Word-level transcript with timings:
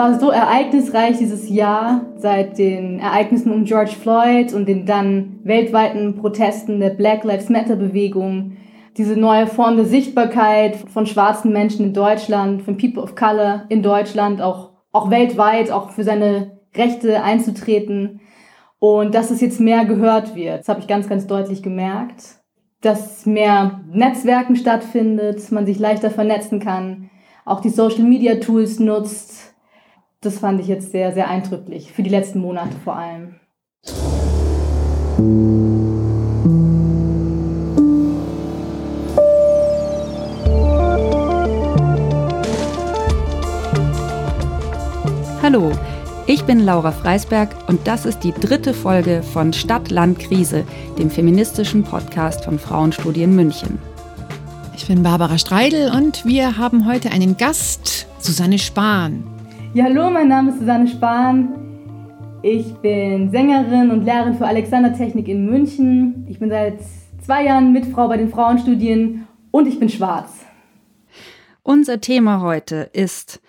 war 0.00 0.18
so 0.18 0.30
ereignisreich 0.30 1.18
dieses 1.18 1.50
Jahr 1.50 2.06
seit 2.16 2.56
den 2.56 3.00
Ereignissen 3.00 3.52
um 3.52 3.64
George 3.64 3.90
Floyd 3.90 4.54
und 4.54 4.66
den 4.66 4.86
dann 4.86 5.40
weltweiten 5.44 6.16
Protesten 6.16 6.80
der 6.80 6.88
Black 6.88 7.22
Lives 7.22 7.50
Matter 7.50 7.76
Bewegung. 7.76 8.56
Diese 8.96 9.14
neue 9.14 9.46
Form 9.46 9.76
der 9.76 9.84
Sichtbarkeit 9.84 10.76
von 10.76 11.04
schwarzen 11.04 11.52
Menschen 11.52 11.84
in 11.84 11.92
Deutschland, 11.92 12.62
von 12.62 12.78
People 12.78 13.02
of 13.02 13.14
Color 13.14 13.66
in 13.68 13.82
Deutschland, 13.82 14.40
auch, 14.40 14.70
auch 14.90 15.10
weltweit, 15.10 15.70
auch 15.70 15.90
für 15.90 16.02
seine 16.02 16.58
Rechte 16.74 17.22
einzutreten. 17.22 18.20
Und 18.78 19.14
dass 19.14 19.30
es 19.30 19.42
jetzt 19.42 19.60
mehr 19.60 19.84
gehört 19.84 20.34
wird. 20.34 20.60
Das 20.60 20.68
habe 20.70 20.80
ich 20.80 20.86
ganz, 20.86 21.10
ganz 21.10 21.26
deutlich 21.26 21.62
gemerkt. 21.62 22.22
Dass 22.80 23.26
mehr 23.26 23.82
Netzwerken 23.92 24.56
stattfindet, 24.56 25.52
man 25.52 25.66
sich 25.66 25.78
leichter 25.78 26.10
vernetzen 26.10 26.58
kann, 26.58 27.10
auch 27.44 27.60
die 27.60 27.68
Social 27.68 28.04
Media 28.04 28.36
Tools 28.36 28.80
nutzt. 28.80 29.49
Das 30.22 30.38
fand 30.38 30.60
ich 30.60 30.66
jetzt 30.66 30.92
sehr, 30.92 31.12
sehr 31.12 31.30
eindrücklich, 31.30 31.92
für 31.92 32.02
die 32.02 32.10
letzten 32.10 32.40
Monate 32.40 32.76
vor 32.84 32.94
allem. 32.94 33.36
Hallo, 45.42 45.72
ich 46.26 46.44
bin 46.44 46.66
Laura 46.66 46.92
Freisberg 46.92 47.56
und 47.66 47.86
das 47.86 48.04
ist 48.04 48.22
die 48.22 48.32
dritte 48.32 48.74
Folge 48.74 49.22
von 49.22 49.54
Stadt, 49.54 49.90
Land, 49.90 50.18
Krise, 50.18 50.64
dem 50.98 51.08
feministischen 51.08 51.82
Podcast 51.82 52.44
von 52.44 52.58
Frauenstudien 52.58 53.34
München. 53.34 53.78
Ich 54.76 54.86
bin 54.86 55.02
Barbara 55.02 55.38
Streidel 55.38 55.90
und 55.90 56.26
wir 56.26 56.58
haben 56.58 56.86
heute 56.86 57.10
einen 57.10 57.38
Gast, 57.38 58.06
Susanne 58.18 58.58
Spahn. 58.58 59.39
Ja, 59.72 59.84
hallo, 59.84 60.10
mein 60.10 60.26
Name 60.26 60.50
ist 60.50 60.58
Susanne 60.58 60.88
Spahn. 60.88 61.54
Ich 62.42 62.74
bin 62.78 63.30
Sängerin 63.30 63.92
und 63.92 64.02
Lehrerin 64.02 64.34
für 64.34 64.44
Alexandertechnik 64.44 65.28
in 65.28 65.46
München. 65.46 66.26
Ich 66.28 66.40
bin 66.40 66.50
seit 66.50 66.80
zwei 67.24 67.44
Jahren 67.44 67.72
Mitfrau 67.72 68.08
bei 68.08 68.16
den 68.16 68.30
Frauenstudien 68.30 69.28
und 69.52 69.68
ich 69.68 69.78
bin 69.78 69.88
schwarz. 69.88 70.44
Unser 71.62 72.00
Thema 72.00 72.40
heute 72.40 72.90
ist 72.92 73.40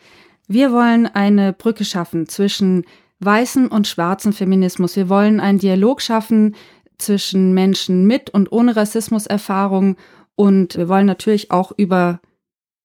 wir 0.48 0.72
wollen 0.72 1.08
eine 1.08 1.54
Brücke 1.54 1.86
schaffen 1.86 2.28
zwischen 2.28 2.86
weißen 3.22 3.68
und 3.68 3.88
schwarzen 3.88 4.32
Feminismus. 4.32 4.96
Wir 4.96 5.10
wollen 5.10 5.40
einen 5.40 5.58
Dialog 5.58 6.04
schaffen 6.04 6.56
zwischen 7.00 7.56
Menschen 7.56 8.06
mit 8.06 8.30
und 8.30 8.52
ohne 8.52 8.76
Rassismuserfahrung. 8.76 9.96
Und 10.36 10.78
wir 10.78 10.88
wollen 10.88 11.08
natürlich 11.08 11.50
auch 11.50 11.72
über 11.76 12.20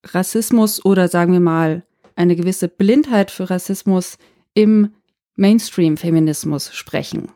Rassismus 0.06 0.82
oder 0.86 1.08
sagen 1.08 1.34
wir 1.34 1.40
mal 1.40 1.85
eine 2.16 2.34
gewisse 2.34 2.68
Blindheit 2.68 3.30
für 3.30 3.48
Rassismus 3.50 4.18
im 4.54 4.92
Mainstream-Feminismus 5.36 6.74
sprechen. 6.74 7.30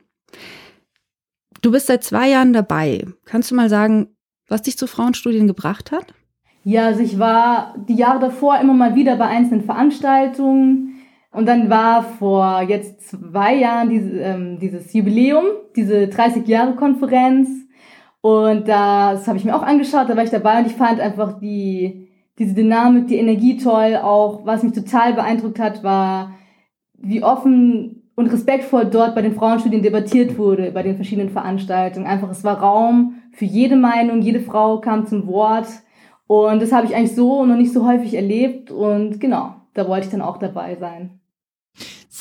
Du 1.62 1.70
bist 1.70 1.86
seit 1.86 2.02
zwei 2.02 2.30
Jahren 2.30 2.52
dabei. 2.52 3.06
Kannst 3.26 3.50
du 3.50 3.54
mal 3.54 3.68
sagen, 3.68 4.08
was 4.48 4.62
dich 4.62 4.78
zu 4.78 4.86
Frauenstudien 4.86 5.46
gebracht 5.46 5.92
hat? 5.92 6.14
Ja, 6.64 6.86
also 6.86 7.00
ich 7.00 7.18
war 7.18 7.74
die 7.88 7.94
Jahre 7.94 8.20
davor 8.20 8.58
immer 8.58 8.74
mal 8.74 8.94
wieder 8.94 9.16
bei 9.16 9.26
einzelnen 9.26 9.64
Veranstaltungen. 9.64 10.96
Und 11.32 11.46
dann 11.46 11.70
war 11.70 12.02
vor 12.02 12.62
jetzt 12.62 13.08
zwei 13.08 13.54
Jahren 13.54 13.88
diese, 13.88 14.10
ähm, 14.18 14.58
dieses 14.58 14.92
Jubiläum, 14.92 15.44
diese 15.76 16.06
30-Jahre-Konferenz. 16.06 17.48
Und 18.20 18.68
das 18.68 19.26
habe 19.28 19.38
ich 19.38 19.44
mir 19.44 19.54
auch 19.54 19.62
angeschaut, 19.62 20.08
da 20.08 20.16
war 20.16 20.24
ich 20.24 20.30
dabei 20.30 20.58
und 20.58 20.66
ich 20.66 20.74
fand 20.74 21.00
einfach 21.00 21.38
die, 21.38 22.09
diese 22.41 22.55
Dynamik, 22.55 23.06
die 23.06 23.19
Energie 23.19 23.58
toll. 23.58 23.96
Auch 24.02 24.46
was 24.46 24.62
mich 24.62 24.72
total 24.72 25.12
beeindruckt 25.12 25.60
hat, 25.60 25.84
war, 25.84 26.34
wie 26.98 27.22
offen 27.22 28.10
und 28.16 28.27
respektvoll 28.27 28.86
dort 28.86 29.14
bei 29.14 29.22
den 29.22 29.34
Frauenstudien 29.34 29.82
debattiert 29.82 30.38
wurde, 30.38 30.72
bei 30.72 30.82
den 30.82 30.97
verschiedenen 30.97 31.28
Veranstaltungen. 31.28 32.06
Einfach, 32.06 32.31
es 32.31 32.42
war 32.42 32.60
Raum 32.60 33.16
für 33.32 33.44
jede 33.44 33.76
Meinung, 33.76 34.22
jede 34.22 34.41
Frau 34.41 34.81
kam 34.81 35.06
zum 35.06 35.26
Wort. 35.26 35.69
Und 36.26 36.62
das 36.62 36.72
habe 36.72 36.87
ich 36.87 36.97
eigentlich 36.97 37.14
so 37.14 37.44
noch 37.44 37.56
nicht 37.56 37.72
so 37.72 37.87
häufig 37.87 38.14
erlebt. 38.14 38.70
Und 38.70 39.20
genau, 39.20 39.54
da 39.75 39.87
wollte 39.87 40.06
ich 40.06 40.12
dann 40.12 40.22
auch 40.22 40.38
dabei 40.38 40.76
sein. 40.76 41.19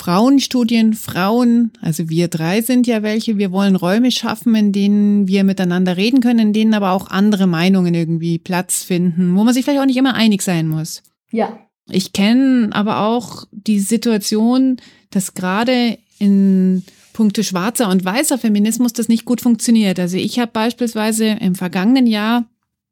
Frauenstudien, 0.00 0.94
Frauen, 0.94 1.72
also 1.82 2.08
wir 2.08 2.28
drei 2.28 2.62
sind 2.62 2.86
ja 2.86 3.02
welche. 3.02 3.36
Wir 3.36 3.52
wollen 3.52 3.76
Räume 3.76 4.10
schaffen, 4.10 4.54
in 4.54 4.72
denen 4.72 5.28
wir 5.28 5.44
miteinander 5.44 5.98
reden 5.98 6.22
können, 6.22 6.38
in 6.38 6.52
denen 6.54 6.72
aber 6.72 6.92
auch 6.92 7.10
andere 7.10 7.46
Meinungen 7.46 7.92
irgendwie 7.92 8.38
Platz 8.38 8.82
finden, 8.82 9.36
wo 9.36 9.44
man 9.44 9.52
sich 9.52 9.62
vielleicht 9.62 9.82
auch 9.82 9.84
nicht 9.84 9.98
immer 9.98 10.14
einig 10.14 10.40
sein 10.40 10.68
muss. 10.68 11.02
Ja. 11.30 11.58
Ich 11.90 12.14
kenne 12.14 12.70
aber 12.72 13.02
auch 13.02 13.44
die 13.52 13.78
Situation, 13.78 14.78
dass 15.10 15.34
gerade 15.34 15.98
in 16.18 16.82
puncto 17.12 17.42
schwarzer 17.42 17.90
und 17.90 18.02
weißer 18.02 18.38
Feminismus 18.38 18.94
das 18.94 19.08
nicht 19.08 19.26
gut 19.26 19.42
funktioniert. 19.42 20.00
Also 20.00 20.16
ich 20.16 20.38
habe 20.38 20.50
beispielsweise 20.50 21.26
im 21.26 21.56
vergangenen 21.56 22.06
Jahr 22.06 22.46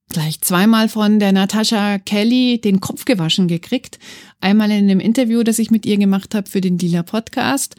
gleich 0.09 0.41
zweimal 0.41 0.89
von 0.89 1.19
der 1.19 1.33
Natascha 1.33 1.99
Kelly 1.99 2.61
den 2.61 2.81
Kopf 2.81 3.05
gewaschen 3.05 3.49
gekriegt. 3.49 3.99
Einmal 4.41 4.71
in 4.71 4.85
einem 4.85 5.01
Interview, 5.01 5.43
das 5.43 5.59
ich 5.59 5.71
mit 5.71 5.85
ihr 5.87 5.99
gemacht 5.99 6.35
habe 6.35 6.49
für 6.49 6.61
den 6.61 6.79
Lila 6.79 7.03
Podcast 7.03 7.77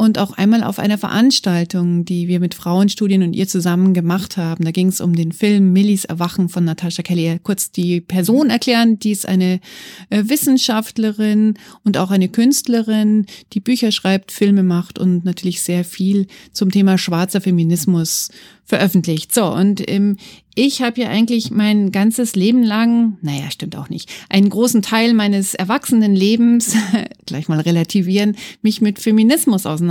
und 0.00 0.16
auch 0.16 0.32
einmal 0.32 0.64
auf 0.64 0.78
einer 0.78 0.96
Veranstaltung, 0.96 2.06
die 2.06 2.26
wir 2.26 2.40
mit 2.40 2.54
Frauenstudien 2.54 3.22
und 3.22 3.34
ihr 3.34 3.46
zusammen 3.46 3.92
gemacht 3.92 4.38
haben. 4.38 4.64
Da 4.64 4.70
ging 4.70 4.88
es 4.88 5.02
um 5.02 5.14
den 5.14 5.30
Film 5.30 5.74
Millis 5.74 6.06
Erwachen 6.06 6.48
von 6.48 6.64
Natascha 6.64 7.02
Kelly. 7.02 7.38
Kurz 7.42 7.70
die 7.70 8.00
Person 8.00 8.48
erklären, 8.48 8.98
die 8.98 9.10
ist 9.10 9.28
eine 9.28 9.60
äh, 10.08 10.22
Wissenschaftlerin 10.24 11.58
und 11.84 11.98
auch 11.98 12.10
eine 12.10 12.30
Künstlerin, 12.30 13.26
die 13.52 13.60
Bücher 13.60 13.92
schreibt, 13.92 14.32
Filme 14.32 14.62
macht 14.62 14.98
und 14.98 15.26
natürlich 15.26 15.60
sehr 15.60 15.84
viel 15.84 16.28
zum 16.50 16.70
Thema 16.70 16.96
schwarzer 16.96 17.42
Feminismus 17.42 18.30
veröffentlicht. 18.70 19.34
So, 19.34 19.52
und 19.52 19.82
ähm, 19.90 20.16
ich 20.54 20.80
habe 20.82 21.00
ja 21.00 21.08
eigentlich 21.08 21.50
mein 21.50 21.92
ganzes 21.92 22.34
Leben 22.34 22.62
lang, 22.62 23.18
naja, 23.20 23.50
stimmt 23.50 23.76
auch 23.76 23.88
nicht, 23.88 24.08
einen 24.28 24.48
großen 24.48 24.80
Teil 24.80 25.12
meines 25.12 25.54
Erwachsenenlebens, 25.54 26.76
gleich 27.26 27.48
mal 27.48 27.60
relativieren, 27.60 28.36
mich 28.62 28.80
mit 28.80 28.98
Feminismus 28.98 29.66
auseinandergesetzt 29.66 29.89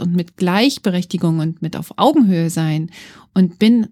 und 0.00 0.14
mit 0.14 0.36
Gleichberechtigung 0.36 1.38
und 1.38 1.62
mit 1.62 1.76
auf 1.76 1.92
Augenhöhe 1.96 2.50
sein 2.50 2.90
und 3.34 3.58
bin 3.58 3.88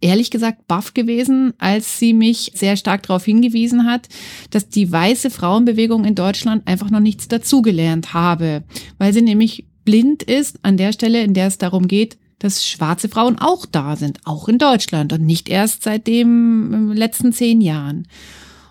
ehrlich 0.00 0.30
gesagt 0.30 0.66
baff 0.68 0.94
gewesen, 0.94 1.54
als 1.58 1.98
sie 1.98 2.12
mich 2.12 2.52
sehr 2.54 2.76
stark 2.76 3.02
darauf 3.02 3.24
hingewiesen 3.24 3.86
hat, 3.86 4.08
dass 4.50 4.68
die 4.68 4.90
weiße 4.90 5.30
Frauenbewegung 5.30 6.04
in 6.04 6.14
Deutschland 6.14 6.66
einfach 6.66 6.90
noch 6.90 7.00
nichts 7.00 7.28
dazugelernt 7.28 8.14
habe, 8.14 8.64
weil 8.98 9.12
sie 9.12 9.22
nämlich 9.22 9.66
blind 9.84 10.22
ist 10.22 10.58
an 10.62 10.76
der 10.76 10.92
Stelle, 10.92 11.22
in 11.22 11.34
der 11.34 11.48
es 11.48 11.58
darum 11.58 11.88
geht, 11.88 12.18
dass 12.38 12.64
schwarze 12.64 13.08
Frauen 13.08 13.38
auch 13.38 13.66
da 13.66 13.96
sind, 13.96 14.20
auch 14.24 14.48
in 14.48 14.58
Deutschland 14.58 15.12
und 15.12 15.24
nicht 15.24 15.48
erst 15.48 15.82
seit 15.82 16.06
den 16.06 16.92
letzten 16.92 17.32
zehn 17.32 17.60
Jahren. 17.60 18.06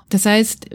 Das 0.09 0.25
heißt, 0.25 0.67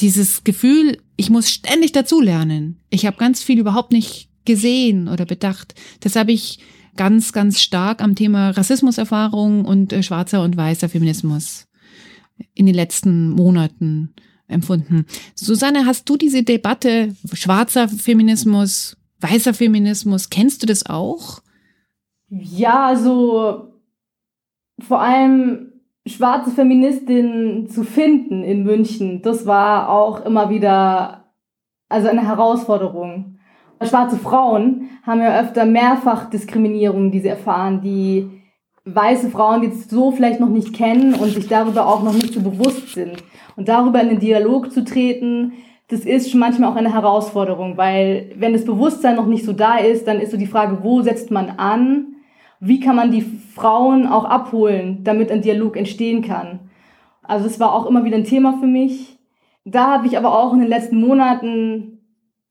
dieses 0.00 0.44
Gefühl, 0.44 0.98
ich 1.16 1.30
muss 1.30 1.50
ständig 1.50 1.92
dazulernen. 1.92 2.78
Ich 2.90 3.06
habe 3.06 3.16
ganz 3.16 3.42
viel 3.42 3.58
überhaupt 3.58 3.90
nicht 3.90 4.28
gesehen 4.46 5.08
oder 5.08 5.26
bedacht. 5.26 5.74
Das 6.00 6.16
habe 6.16 6.32
ich 6.32 6.58
ganz, 6.96 7.32
ganz 7.32 7.60
stark 7.60 8.02
am 8.02 8.14
Thema 8.14 8.50
Rassismuserfahrung 8.50 9.64
und 9.64 9.92
äh, 9.92 10.02
schwarzer 10.02 10.42
und 10.42 10.56
weißer 10.56 10.88
Feminismus 10.88 11.66
in 12.54 12.66
den 12.66 12.74
letzten 12.74 13.30
Monaten 13.30 14.14
empfunden. 14.48 15.06
Susanne, 15.34 15.86
hast 15.86 16.08
du 16.08 16.16
diese 16.16 16.42
Debatte 16.42 17.14
schwarzer 17.32 17.88
Feminismus, 17.88 18.96
weißer 19.20 19.54
Feminismus, 19.54 20.30
kennst 20.30 20.62
du 20.62 20.66
das 20.66 20.86
auch? 20.86 21.40
Ja, 22.28 22.86
also 22.86 23.72
vor 24.78 25.00
allem 25.00 25.72
schwarze 26.06 26.50
Feministinnen 26.50 27.68
zu 27.68 27.82
finden 27.82 28.44
in 28.44 28.64
München, 28.64 29.22
das 29.22 29.46
war 29.46 29.88
auch 29.88 30.24
immer 30.24 30.50
wieder 30.50 31.26
also 31.88 32.08
eine 32.08 32.26
Herausforderung. 32.26 33.35
Schwarze 33.82 34.16
Frauen 34.16 34.88
haben 35.06 35.20
ja 35.20 35.40
öfter 35.40 35.66
mehrfach 35.66 36.30
Diskriminierung, 36.30 37.10
die 37.10 37.20
sie 37.20 37.28
erfahren, 37.28 37.80
die 37.82 38.30
weiße 38.84 39.30
Frauen 39.30 39.62
jetzt 39.62 39.90
so 39.90 40.12
vielleicht 40.12 40.40
noch 40.40 40.48
nicht 40.48 40.72
kennen 40.72 41.14
und 41.14 41.30
sich 41.30 41.48
darüber 41.48 41.86
auch 41.86 42.02
noch 42.02 42.14
nicht 42.14 42.32
so 42.32 42.40
bewusst 42.40 42.94
sind. 42.94 43.22
Und 43.56 43.68
darüber 43.68 44.00
in 44.00 44.08
den 44.08 44.20
Dialog 44.20 44.72
zu 44.72 44.84
treten, 44.84 45.52
das 45.88 46.00
ist 46.00 46.30
schon 46.30 46.40
manchmal 46.40 46.70
auch 46.70 46.76
eine 46.76 46.92
Herausforderung, 46.92 47.76
weil 47.76 48.32
wenn 48.36 48.52
das 48.52 48.64
Bewusstsein 48.64 49.16
noch 49.16 49.26
nicht 49.26 49.44
so 49.44 49.52
da 49.52 49.76
ist, 49.76 50.06
dann 50.06 50.20
ist 50.20 50.30
so 50.30 50.36
die 50.36 50.46
Frage, 50.46 50.78
wo 50.82 51.02
setzt 51.02 51.30
man 51.30 51.50
an 51.50 52.16
wie 52.60 52.80
kann 52.80 52.96
man 52.96 53.10
die 53.10 53.22
Frauen 53.22 54.06
auch 54.06 54.24
abholen, 54.24 55.04
damit 55.04 55.30
ein 55.30 55.42
Dialog 55.42 55.76
entstehen 55.76 56.22
kann. 56.22 56.60
Also 57.22 57.46
es 57.46 57.60
war 57.60 57.72
auch 57.72 57.86
immer 57.86 58.04
wieder 58.04 58.16
ein 58.16 58.24
Thema 58.24 58.58
für 58.58 58.66
mich. 58.66 59.18
Da 59.64 59.94
habe 59.94 60.06
ich 60.06 60.16
aber 60.16 60.38
auch 60.38 60.52
in 60.52 60.60
den 60.60 60.68
letzten 60.68 61.00
Monaten, 61.00 61.95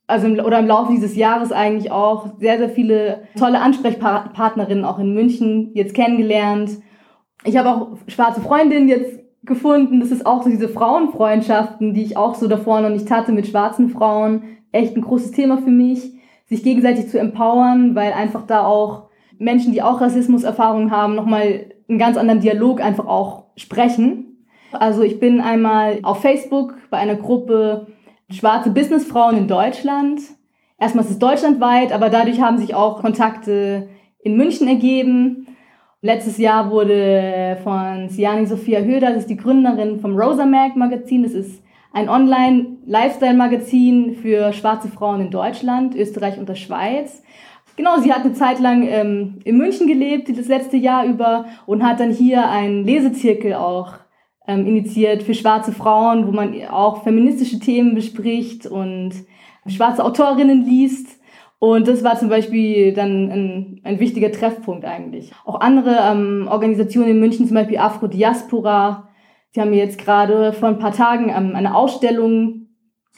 also 0.08 0.28
im, 0.28 0.40
oder 0.40 0.60
im 0.60 0.68
Laufe 0.68 0.92
dieses 0.92 1.16
Jahres 1.16 1.52
eigentlich 1.52 1.92
auch 1.92 2.38
sehr, 2.40 2.58
sehr 2.58 2.70
viele 2.70 3.28
tolle 3.38 3.60
Ansprechpartnerinnen 3.60 4.86
auch 4.86 5.00
in 5.00 5.14
München 5.14 5.72
jetzt 5.74 5.96
kennengelernt. 5.96 6.72
Ich 7.44 7.58
habe 7.58 7.70
auch 7.70 7.98
schwarze 8.08 8.42
Freundinnen 8.42 8.88
jetzt 8.88 9.20
gefunden. 9.44 10.00
Das 10.00 10.12
ist 10.12 10.26
auch 10.26 10.44
so 10.44 10.50
diese 10.50 10.70
Frauenfreundschaften, 10.70 11.94
die 11.94 12.04
ich 12.04 12.18
auch 12.18 12.36
so 12.36 12.48
davor 12.48 12.82
noch 12.82 12.90
nicht 12.90 13.10
hatte 13.12 13.32
mit 13.32 13.48
schwarzen 13.48 13.90
Frauen. 13.90 14.44
Echt 14.72 14.96
ein 14.96 15.02
großes 15.02 15.32
Thema 15.32 15.58
für 15.58 15.70
mich, 15.70 16.14
sich 16.48 16.64
gegenseitig 16.64 17.10
zu 17.10 17.20
empowern, 17.20 17.96
weil 17.96 18.14
einfach 18.14 18.46
da 18.46 18.66
auch 18.66 19.10
Menschen, 19.38 19.72
die 19.72 19.82
auch 19.82 20.02
Rassismuserfahrungen 20.02 20.92
haben, 20.92 21.16
nochmal 21.16 21.72
einen 21.88 22.00
ganz 22.00 22.18
anderen 22.18 22.42
Dialog 22.42 22.82
einfach 22.82 23.06
auch 23.06 23.46
sprechen. 23.56 24.48
Also 24.72 25.04
ich 25.04 25.20
bin 25.20 25.40
einmal 25.40 26.00
auf 26.04 26.22
Facebook 26.22 26.76
bei 26.90 26.98
einer 26.98 27.16
Gruppe 27.16 27.88
schwarze 28.36 28.70
Businessfrauen 28.70 29.38
in 29.38 29.48
Deutschland. 29.48 30.22
Erstmal 30.78 31.06
ist 31.06 31.12
es 31.12 31.20
deutschlandweit, 31.20 31.92
aber 31.92 32.10
dadurch 32.10 32.42
haben 32.42 32.58
sich 32.58 32.76
auch 32.76 33.02
Kontakte 33.02 33.90
in 34.20 34.36
München 34.36 34.68
ergeben. 34.68 35.48
Letztes 36.02 36.38
Jahr 36.38 36.70
wurde 36.70 37.58
von 37.64 38.10
Siani 38.10 38.46
Sophia 38.46 38.82
Höder, 38.82 39.10
das 39.10 39.24
ist 39.24 39.30
die 39.30 39.38
Gründerin 39.38 40.00
vom 40.00 40.16
Rosa 40.16 40.46
Mag 40.46 40.76
Magazin, 40.76 41.24
das 41.24 41.34
ist 41.34 41.64
ein 41.94 42.10
Online-Lifestyle-Magazin 42.10 44.18
für 44.22 44.52
schwarze 44.52 44.90
Frauen 44.90 45.22
in 45.22 45.32
Deutschland, 45.32 45.96
Österreich 45.96 46.38
und 46.38 46.50
der 46.50 46.56
Schweiz. 46.56 47.24
Genau, 47.78 48.00
sie 48.00 48.14
hat 48.14 48.24
eine 48.24 48.34
Zeit 48.34 48.60
lang 48.60 48.86
ähm, 48.88 49.40
in 49.46 49.58
München 49.58 49.88
gelebt, 49.88 50.30
das 50.38 50.48
letzte 50.48 50.78
Jahr 50.78 51.06
über, 51.06 51.46
und 51.66 51.84
hat 51.84 52.00
dann 52.00 52.12
hier 52.12 52.50
einen 52.50 52.84
Lesezirkel 52.84 53.54
auch 53.54 53.94
ähm, 54.48 54.66
initiiert 54.66 55.24
für 55.24 55.34
schwarze 55.34 55.72
Frauen, 55.72 56.28
wo 56.28 56.32
man 56.32 56.54
auch 56.70 57.04
feministische 57.04 57.60
Themen 57.60 57.96
bespricht 57.96 58.66
und 58.66 59.14
schwarze 59.68 60.04
Autorinnen 60.04 60.66
liest. 60.66 61.20
Und 61.60 61.88
das 61.88 62.04
war 62.04 62.18
zum 62.18 62.30
Beispiel 62.30 62.94
dann 62.94 63.32
ein, 63.32 63.82
ein 63.84 64.00
wichtiger 64.00 64.32
Treffpunkt 64.32 64.86
eigentlich. 64.86 65.32
Auch 65.46 65.62
andere 65.62 65.98
ähm, 66.12 66.48
Organisationen 66.50 67.12
in 67.12 67.20
München, 67.20 67.48
zum 67.48 67.56
Beispiel 67.56 67.78
Afro 67.78 68.08
Diaspora, 68.08 69.10
die 69.56 69.62
haben 69.62 69.74
jetzt 69.74 69.98
gerade 69.98 70.54
vor 70.54 70.70
ein 70.70 70.80
paar 70.80 70.92
Tagen 70.92 71.30
ähm, 71.30 71.56
eine 71.56 71.76
Ausstellung 71.76 72.68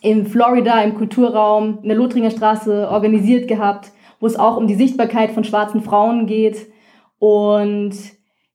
in 0.02 0.28
Florida 0.28 0.82
im 0.84 0.94
Kulturraum 0.96 1.80
in 1.82 1.90
der 1.90 1.98
Lothringer 1.98 2.30
Straße 2.30 2.90
organisiert 2.90 3.48
gehabt, 3.48 3.92
wo 4.20 4.28
es 4.28 4.38
auch 4.38 4.56
um 4.56 4.68
die 4.68 4.76
Sichtbarkeit 4.76 5.32
von 5.32 5.44
schwarzen 5.44 5.82
Frauen 5.82 6.28
geht. 6.28 6.68
Und 7.18 7.96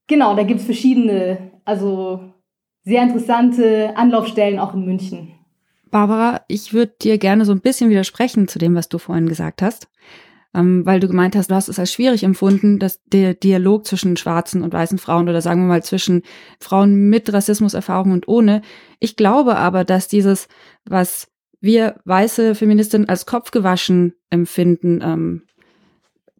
genau, 0.06 0.36
da 0.36 0.44
gibt's 0.44 0.64
verschiedene, 0.64 1.50
also 1.64 2.31
sehr 2.84 3.02
interessante 3.02 3.96
Anlaufstellen 3.96 4.58
auch 4.58 4.75
in 4.75 4.84
München. 4.84 5.32
Barbara, 5.90 6.40
ich 6.49 6.73
würde 6.73 6.94
dir 7.02 7.19
gerne 7.19 7.44
so 7.44 7.52
ein 7.52 7.61
bisschen 7.61 7.90
widersprechen 7.90 8.49
zu 8.49 8.58
dem, 8.58 8.75
was 8.75 8.88
du 8.88 8.99
vorhin 8.99 9.29
gesagt 9.29 9.61
hast, 9.61 9.88
ähm, 10.55 10.84
weil 10.87 11.00
du 11.00 11.06
gemeint 11.06 11.37
hast, 11.37 11.50
du 11.50 11.55
hast 11.55 11.69
es 11.69 11.79
als 11.79 11.93
schwierig 11.93 12.25
empfunden, 12.25 12.79
dass 12.79 13.02
der 13.05 13.34
Dialog 13.34 13.87
zwischen 13.87 14.17
schwarzen 14.17 14.62
und 14.62 14.73
weißen 14.73 14.99
Frauen 14.99 15.29
oder 15.29 15.43
sagen 15.43 15.61
wir 15.62 15.69
mal 15.69 15.82
zwischen 15.82 16.23
Frauen 16.61 17.11
mit 17.11 17.32
Rassismuserfahrung 17.32 18.12
und 18.12 18.26
ohne. 18.26 18.62
Ich 19.00 19.17
glaube 19.17 19.56
aber, 19.56 19.85
dass 19.85 20.08
dieses, 20.08 20.49
was 20.87 21.28
wir 21.61 22.00
weiße 22.06 22.55
Feministinnen 22.55 23.08
als 23.08 23.26
kopfgewaschen 23.26 24.14
empfinden, 24.31 25.00
ähm, 25.02 25.43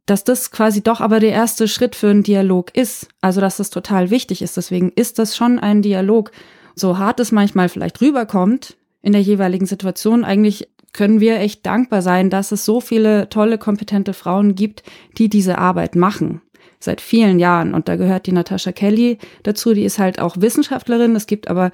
dass 0.06 0.25
das 0.25 0.50
quasi 0.50 0.82
doch 0.82 1.00
aber 1.00 1.20
der 1.20 1.31
erste 1.31 1.69
Schritt 1.69 1.94
für 1.94 2.08
einen 2.08 2.22
Dialog 2.22 2.75
ist. 2.75 3.08
Also, 3.20 3.40
dass 3.40 3.58
das 3.58 3.70
total 3.70 4.10
wichtig 4.10 4.43
ist. 4.43 4.56
Deswegen 4.56 4.90
ist 4.90 5.19
das 5.19 5.37
schon 5.37 5.58
ein 5.58 5.82
Dialog. 5.82 6.32
So 6.75 6.99
hart 6.99 7.20
es 7.20 7.32
manchmal 7.32 7.69
vielleicht 7.69 8.00
rüberkommt, 8.00 8.76
in 9.02 9.12
der 9.12 9.22
jeweiligen 9.22 9.66
Situation. 9.66 10.25
Eigentlich 10.25 10.69
können 10.93 11.20
wir 11.20 11.40
echt 11.40 11.64
dankbar 11.64 12.02
sein, 12.02 12.31
dass 12.31 12.52
es 12.52 12.64
so 12.64 12.81
viele 12.81 13.28
tolle, 13.28 13.58
kompetente 13.58 14.12
Frauen 14.12 14.54
gibt, 14.54 14.82
die 15.19 15.28
diese 15.28 15.58
Arbeit 15.58 15.94
machen. 15.96 16.43
Seit 16.78 17.00
vielen 17.00 17.38
Jahren. 17.38 17.75
Und 17.75 17.88
da 17.88 17.96
gehört 17.96 18.26
die 18.26 18.32
Natascha 18.32 18.72
Kelly 18.72 19.19
dazu. 19.44 19.72
Die 19.72 19.84
ist 19.84 19.99
halt 19.99 20.19
auch 20.20 20.37
Wissenschaftlerin. 20.38 21.14
Es 21.14 21.26
gibt 21.26 21.49
aber 21.49 21.70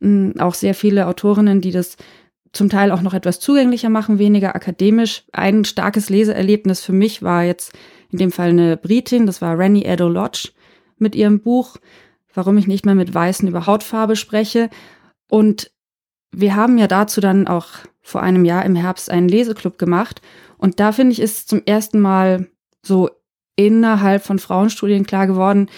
mh, 0.00 0.34
hm, 0.34 0.40
auch 0.40 0.54
sehr 0.54 0.74
viele 0.74 1.08
Autorinnen, 1.08 1.60
die 1.60 1.72
das 1.72 1.96
zum 2.52 2.68
Teil 2.68 2.90
auch 2.90 3.02
noch 3.02 3.14
etwas 3.14 3.40
zugänglicher 3.40 3.88
machen, 3.88 4.18
weniger 4.18 4.54
akademisch. 4.54 5.24
Ein 5.32 5.64
starkes 5.64 6.10
Leseerlebnis 6.10 6.82
für 6.82 6.92
mich 6.92 7.22
war 7.22 7.44
jetzt 7.44 7.72
in 8.10 8.18
dem 8.18 8.30
Fall 8.30 8.50
eine 8.50 8.76
Britin, 8.76 9.26
das 9.26 9.40
war 9.40 9.58
Rennie 9.58 9.84
Edo 9.84 10.08
Lodge 10.08 10.50
mit 10.98 11.14
ihrem 11.14 11.40
Buch, 11.40 11.78
warum 12.34 12.58
ich 12.58 12.66
nicht 12.66 12.84
mehr 12.84 12.94
mit 12.94 13.14
Weißen 13.14 13.48
über 13.48 13.66
Hautfarbe 13.66 14.16
spreche. 14.16 14.68
Und 15.28 15.70
wir 16.30 16.54
haben 16.54 16.78
ja 16.78 16.86
dazu 16.86 17.20
dann 17.20 17.48
auch 17.48 17.68
vor 18.02 18.22
einem 18.22 18.44
Jahr 18.44 18.64
im 18.64 18.76
Herbst 18.76 19.10
einen 19.10 19.28
Leseclub 19.28 19.78
gemacht. 19.78 20.20
Und 20.58 20.78
da 20.78 20.92
finde 20.92 21.12
ich, 21.12 21.20
ist 21.20 21.48
zum 21.48 21.62
ersten 21.64 22.00
Mal 22.00 22.48
so 22.82 23.10
innerhalb 23.56 24.22
von 24.22 24.38
Frauenstudien 24.38 25.06
klar 25.06 25.26
geworden, 25.26 25.68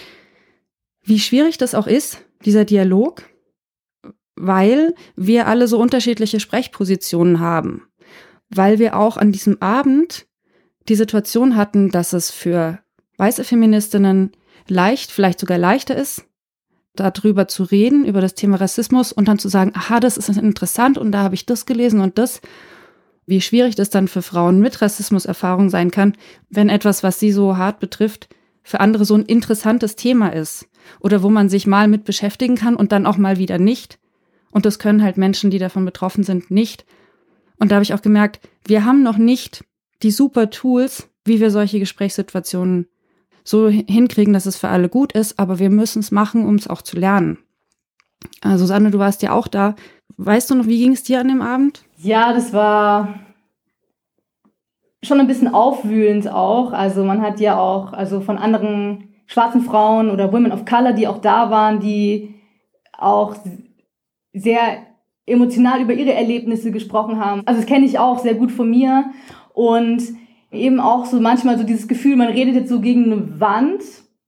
wie 1.03 1.19
schwierig 1.19 1.57
das 1.57 1.75
auch 1.75 1.87
ist, 1.87 2.21
dieser 2.43 2.65
Dialog, 2.65 3.23
weil 4.35 4.95
wir 5.15 5.47
alle 5.47 5.67
so 5.67 5.79
unterschiedliche 5.79 6.39
Sprechpositionen 6.39 7.39
haben. 7.39 7.83
Weil 8.49 8.79
wir 8.79 8.97
auch 8.97 9.17
an 9.17 9.31
diesem 9.31 9.61
Abend 9.61 10.27
die 10.87 10.95
Situation 10.95 11.55
hatten, 11.55 11.89
dass 11.89 12.13
es 12.13 12.31
für 12.31 12.79
weiße 13.17 13.43
Feministinnen 13.43 14.31
leicht, 14.67 15.11
vielleicht 15.11 15.39
sogar 15.39 15.57
leichter 15.57 15.95
ist, 15.95 16.25
darüber 16.95 17.47
zu 17.47 17.63
reden, 17.63 18.05
über 18.05 18.21
das 18.21 18.35
Thema 18.35 18.57
Rassismus 18.57 19.11
und 19.11 19.27
dann 19.27 19.39
zu 19.39 19.49
sagen, 19.49 19.71
aha, 19.75 19.99
das 19.99 20.17
ist 20.17 20.29
interessant 20.29 20.97
und 20.97 21.11
da 21.11 21.23
habe 21.23 21.35
ich 21.35 21.45
das 21.45 21.65
gelesen 21.65 21.99
und 21.99 22.17
das. 22.17 22.41
Wie 23.25 23.41
schwierig 23.41 23.75
das 23.75 23.89
dann 23.89 24.07
für 24.07 24.21
Frauen 24.21 24.59
mit 24.59 24.81
Rassismuserfahrung 24.81 25.69
sein 25.69 25.91
kann, 25.91 26.15
wenn 26.49 26.69
etwas, 26.69 27.03
was 27.03 27.19
sie 27.19 27.31
so 27.31 27.57
hart 27.57 27.79
betrifft, 27.79 28.29
für 28.61 28.79
andere 28.79 29.05
so 29.05 29.15
ein 29.15 29.23
interessantes 29.23 29.95
Thema 29.95 30.29
ist 30.29 30.67
oder 30.99 31.23
wo 31.23 31.29
man 31.29 31.49
sich 31.49 31.67
mal 31.67 31.87
mit 31.87 32.03
beschäftigen 32.03 32.55
kann 32.55 32.75
und 32.75 32.91
dann 32.91 33.05
auch 33.05 33.17
mal 33.17 33.37
wieder 33.37 33.57
nicht. 33.57 33.99
Und 34.55 34.65
das 34.65 34.79
können 34.79 35.03
halt 35.03 35.17
Menschen, 35.17 35.51
die 35.51 35.59
davon 35.59 35.83
betroffen 35.83 36.23
sind, 36.23 36.49
nicht. 36.49 36.85
Und 37.59 37.71
da 37.71 37.75
habe 37.75 37.83
ich 37.83 37.93
auch 37.93 38.01
gemerkt, 38.01 38.39
wir 38.65 38.85
haben 38.85 39.03
noch 39.03 39.17
nicht 39.17 39.65
die 40.01 40.11
super 40.11 40.49
Tools, 40.49 41.09
wie 41.25 41.41
wir 41.41 41.51
solche 41.51 41.77
Gesprächssituationen 41.77 42.87
so 43.43 43.67
hinkriegen, 43.67 44.33
dass 44.33 44.45
es 44.45 44.55
für 44.55 44.69
alle 44.69 44.87
gut 44.87 45.11
ist, 45.11 45.39
aber 45.39 45.59
wir 45.59 45.69
müssen 45.69 45.99
es 45.99 46.09
machen, 46.09 46.45
um 46.45 46.55
es 46.55 46.69
auch 46.69 46.81
zu 46.81 46.97
lernen. 46.97 47.37
Also 48.39 48.59
Susanne, 48.59 48.91
du 48.91 48.97
warst 48.97 49.21
ja 49.23 49.33
auch 49.33 49.49
da. 49.49 49.75
Weißt 50.15 50.49
du 50.49 50.55
noch, 50.55 50.67
wie 50.67 50.79
ging 50.79 50.93
es 50.93 51.03
dir 51.03 51.19
an 51.19 51.27
dem 51.27 51.41
Abend? 51.41 51.83
Ja, 51.97 52.31
das 52.31 52.53
war 52.53 53.19
schon 55.03 55.19
ein 55.19 55.27
bisschen 55.27 55.53
aufwühlend 55.53 56.29
auch. 56.29 56.71
Also 56.71 57.03
man 57.03 57.21
hat 57.21 57.41
ja 57.41 57.59
auch, 57.59 57.91
also 57.91 58.21
von 58.21 58.37
anderen 58.37 59.15
schwarzen 59.25 59.63
Frauen 59.63 60.09
oder 60.09 60.31
Women 60.31 60.53
of 60.53 60.63
Color, 60.63 60.93
die 60.93 61.09
auch 61.09 61.19
da 61.19 61.51
waren, 61.51 61.81
die 61.81 62.35
auch 62.97 63.35
sehr 64.35 64.85
emotional 65.25 65.81
über 65.81 65.93
ihre 65.93 66.13
Erlebnisse 66.13 66.71
gesprochen 66.71 67.19
haben. 67.19 67.41
Also 67.45 67.61
das 67.61 67.69
kenne 67.69 67.85
ich 67.85 67.97
auch 67.97 68.19
sehr 68.19 68.35
gut 68.35 68.51
von 68.51 68.69
mir. 68.69 69.05
Und 69.53 70.03
eben 70.51 70.79
auch 70.79 71.05
so 71.05 71.19
manchmal 71.19 71.57
so 71.57 71.63
dieses 71.63 71.87
Gefühl, 71.87 72.15
man 72.15 72.27
redet 72.27 72.55
jetzt 72.55 72.69
so 72.69 72.79
gegen 72.79 73.05
eine 73.05 73.39
Wand. 73.39 73.81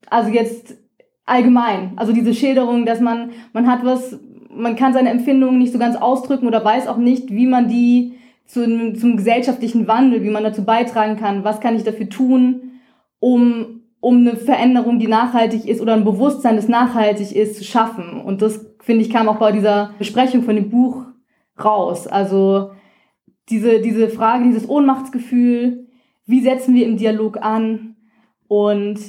Also 0.10 0.32
jetzt 0.32 0.78
allgemein. 1.26 1.92
Also 1.98 2.14
diese 2.14 2.34
Schilderung, 2.34 2.86
dass 2.86 3.02
man, 3.02 3.32
man 3.54 3.68
hat 3.68 3.86
was, 3.86 4.20
man 4.50 4.76
kann 4.76 4.94
seine 4.94 5.10
Empfindungen 5.10 5.60
nicht 5.60 5.74
so 5.74 5.80
ganz 5.80 5.96
ausdrücken 5.96 6.48
oder 6.48 6.64
weiß 6.64 6.88
auch 6.88 6.98
nicht, 6.98 7.30
wie 7.30 7.46
man 7.46 7.68
die 7.68 8.14
zu, 8.46 8.94
zum 8.94 9.18
gesellschaftlichen 9.18 9.88
Wandel, 9.88 10.24
wie 10.24 10.30
man 10.30 10.44
dazu 10.44 10.64
beitragen 10.64 11.18
kann, 11.18 11.44
was 11.44 11.60
kann 11.60 11.76
ich 11.76 11.84
dafür 11.84 12.10
tun, 12.10 12.80
um, 13.20 13.77
um 14.00 14.18
eine 14.18 14.36
Veränderung, 14.36 15.00
die 15.00 15.08
nachhaltig 15.08 15.66
ist 15.68 15.82
oder 15.82 15.94
ein 15.94 16.06
Bewusstsein, 16.06 16.56
das 16.56 16.68
nachhaltig 16.68 17.36
ist, 17.36 17.58
zu 17.58 17.64
schaffen. 17.64 18.22
Und 18.22 18.42
das, 18.42 18.66
finde 18.80 19.02
ich, 19.02 19.10
kam 19.10 19.28
auch 19.28 19.38
bei 19.38 19.52
dieser 19.52 19.92
Besprechung 19.98 20.44
von 20.44 20.56
dem 20.56 20.70
Buch 20.70 21.06
raus. 21.64 22.08
Also 22.08 22.72
diese, 23.50 23.82
diese 23.82 24.10
Frage, 24.10 24.44
dieses 24.44 24.70
Ohnmachtsgefühl, 24.70 25.88
wie 26.26 26.42
setzen 26.42 26.76
wir 26.76 26.86
im 26.86 26.98
Dialog 26.98 27.38
an 27.42 27.96
und 28.48 29.00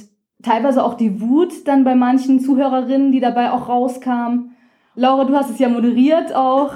teilweise 0.41 0.83
auch 0.83 0.95
die 0.95 1.21
Wut 1.21 1.67
dann 1.67 1.83
bei 1.83 1.95
manchen 1.95 2.39
Zuhörerinnen, 2.39 3.11
die 3.11 3.19
dabei 3.19 3.51
auch 3.51 3.67
rauskam. 3.67 4.51
Laura, 4.95 5.25
du 5.25 5.35
hast 5.35 5.49
es 5.49 5.59
ja 5.59 5.69
moderiert 5.69 6.33
auch. 6.33 6.73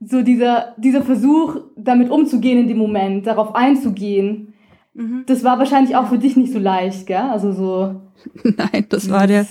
So 0.00 0.22
dieser, 0.22 0.74
dieser 0.76 1.02
Versuch, 1.02 1.56
damit 1.76 2.10
umzugehen 2.10 2.58
in 2.58 2.68
dem 2.68 2.78
Moment, 2.78 3.26
darauf 3.26 3.54
einzugehen. 3.54 4.53
Mhm. 4.94 5.24
Das 5.26 5.44
war 5.44 5.58
wahrscheinlich 5.58 5.96
auch 5.96 6.08
für 6.08 6.18
dich 6.18 6.36
nicht 6.36 6.52
so 6.52 6.58
leicht, 6.58 7.06
gell? 7.06 7.16
Also 7.16 7.52
so. 7.52 8.00
Nein, 8.42 8.86
das 8.88 9.10
war 9.10 9.26
der, 9.26 9.46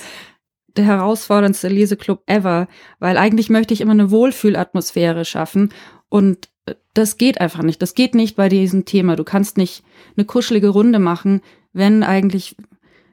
der 0.75 0.85
herausforderndste 0.85 1.67
Leseclub 1.67 2.23
ever, 2.25 2.67
weil 2.99 3.17
eigentlich 3.17 3.49
möchte 3.49 3.73
ich 3.73 3.81
immer 3.81 3.91
eine 3.91 4.11
Wohlfühlatmosphäre 4.11 5.25
schaffen 5.25 5.71
und 6.09 6.49
das 6.93 7.17
geht 7.17 7.41
einfach 7.41 7.63
nicht. 7.63 7.81
Das 7.81 7.95
geht 7.95 8.15
nicht 8.15 8.35
bei 8.35 8.49
diesem 8.49 8.85
Thema. 8.85 9.15
Du 9.15 9.23
kannst 9.23 9.57
nicht 9.57 9.83
eine 10.15 10.25
kuschelige 10.25 10.69
Runde 10.69 10.99
machen, 10.99 11.41
wenn 11.73 12.03
eigentlich 12.03 12.55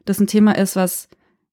das 0.05 0.21
ein 0.21 0.27
Thema 0.27 0.57
ist, 0.57 0.77
was 0.77 1.09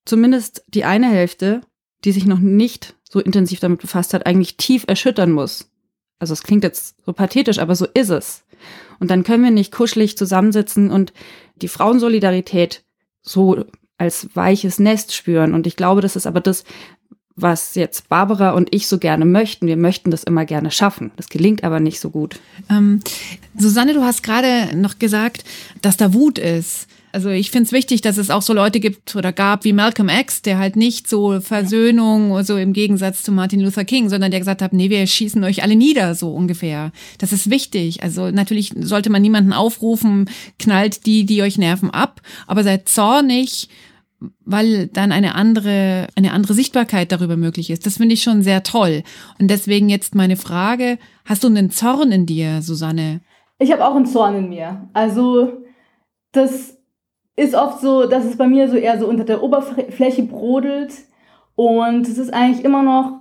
zumindest 0.05 0.63
die 0.67 0.83
eine 0.83 1.07
Hälfte, 1.07 1.61
die 2.05 2.11
sich 2.11 2.25
noch 2.25 2.39
nicht 2.39 2.95
so 3.03 3.19
intensiv 3.19 3.59
damit 3.59 3.81
befasst 3.81 4.13
hat, 4.13 4.25
eigentlich 4.25 4.57
tief 4.57 4.85
erschüttern 4.87 5.31
muss. 5.31 5.71
Also 6.19 6.33
es 6.33 6.43
klingt 6.43 6.63
jetzt 6.63 6.95
so 7.05 7.13
pathetisch, 7.13 7.59
aber 7.59 7.75
so 7.75 7.85
ist 7.93 8.09
es. 8.09 8.43
Und 8.99 9.11
dann 9.11 9.23
können 9.23 9.43
wir 9.43 9.51
nicht 9.51 9.71
kuschelig 9.71 10.17
zusammensitzen 10.17 10.91
und 10.91 11.13
die 11.55 11.67
Frauensolidarität 11.67 12.83
so 13.21 13.65
als 13.97 14.29
weiches 14.35 14.79
Nest 14.79 15.13
spüren. 15.13 15.53
Und 15.53 15.67
ich 15.67 15.75
glaube, 15.75 16.01
das 16.01 16.15
ist 16.15 16.27
aber 16.27 16.39
das, 16.39 16.63
was 17.37 17.75
jetzt 17.75 18.09
Barbara 18.09 18.51
und 18.51 18.73
ich 18.73 18.87
so 18.87 18.97
gerne 18.97 19.23
möchten. 19.23 19.67
Wir 19.67 19.77
möchten 19.77 20.11
das 20.11 20.23
immer 20.23 20.43
gerne 20.43 20.71
schaffen. 20.71 21.11
Das 21.15 21.29
gelingt 21.29 21.63
aber 21.63 21.79
nicht 21.79 21.99
so 21.99 22.09
gut. 22.09 22.39
Ähm, 22.69 22.99
Susanne, 23.57 23.93
du 23.93 24.03
hast 24.03 24.23
gerade 24.23 24.75
noch 24.75 24.99
gesagt, 24.99 25.45
dass 25.81 25.97
da 25.97 26.13
Wut 26.13 26.39
ist. 26.39 26.87
Also 27.13 27.29
ich 27.29 27.51
finde 27.51 27.67
es 27.67 27.71
wichtig, 27.71 28.01
dass 28.01 28.17
es 28.17 28.29
auch 28.29 28.41
so 28.41 28.53
Leute 28.53 28.79
gibt 28.79 29.15
oder 29.15 29.31
gab 29.31 29.63
wie 29.63 29.73
Malcolm 29.73 30.09
X, 30.09 30.41
der 30.41 30.57
halt 30.57 30.75
nicht 30.75 31.07
so 31.07 31.39
Versöhnung, 31.39 32.29
so 32.29 32.35
also 32.35 32.57
im 32.57 32.73
Gegensatz 32.73 33.23
zu 33.23 33.31
Martin 33.31 33.61
Luther 33.61 33.85
King, 33.85 34.09
sondern 34.09 34.29
der 34.29 34.39
gesagt 34.39 34.61
hat, 34.61 34.73
nee, 34.73 34.89
wir 34.89 35.07
schießen 35.07 35.43
euch 35.43 35.63
alle 35.63 35.75
nieder, 35.75 36.15
so 36.15 36.31
ungefähr. 36.33 36.91
Das 37.17 37.31
ist 37.31 37.49
wichtig. 37.49 38.03
Also 38.03 38.29
natürlich 38.29 38.73
sollte 38.79 39.09
man 39.09 39.21
niemanden 39.21 39.53
aufrufen, 39.53 40.29
knallt 40.59 41.05
die, 41.05 41.25
die 41.25 41.41
euch 41.41 41.57
nerven 41.57 41.89
ab, 41.91 42.21
aber 42.45 42.63
seid 42.63 42.89
zornig, 42.89 43.69
weil 44.45 44.87
dann 44.87 45.11
eine 45.11 45.35
andere, 45.35 46.07
eine 46.15 46.33
andere 46.33 46.53
Sichtbarkeit 46.53 47.11
darüber 47.11 47.37
möglich 47.37 47.69
ist. 47.69 47.85
Das 47.85 47.97
finde 47.97 48.13
ich 48.13 48.23
schon 48.23 48.41
sehr 48.41 48.63
toll. 48.63 49.03
Und 49.39 49.49
deswegen 49.49 49.89
jetzt 49.89 50.15
meine 50.15 50.37
Frage, 50.37 50.97
hast 51.25 51.43
du 51.43 51.47
einen 51.47 51.69
Zorn 51.69 52.11
in 52.11 52.25
dir, 52.25 52.61
Susanne? 52.61 53.21
Ich 53.59 53.71
habe 53.71 53.85
auch 53.85 53.95
einen 53.95 54.05
Zorn 54.05 54.35
in 54.35 54.49
mir. 54.49 54.89
Also 54.93 55.61
das 56.31 56.77
ist 57.35 57.53
oft 57.53 57.81
so, 57.81 58.07
dass 58.07 58.25
es 58.25 58.37
bei 58.37 58.47
mir 58.47 58.69
so 58.69 58.75
eher 58.75 58.99
so 58.99 59.07
unter 59.07 59.23
der 59.23 59.43
Oberfläche 59.43 60.23
brodelt. 60.23 60.93
Und 61.55 62.07
es 62.07 62.17
ist 62.17 62.33
eigentlich 62.33 62.65
immer 62.65 62.83
noch 62.83 63.19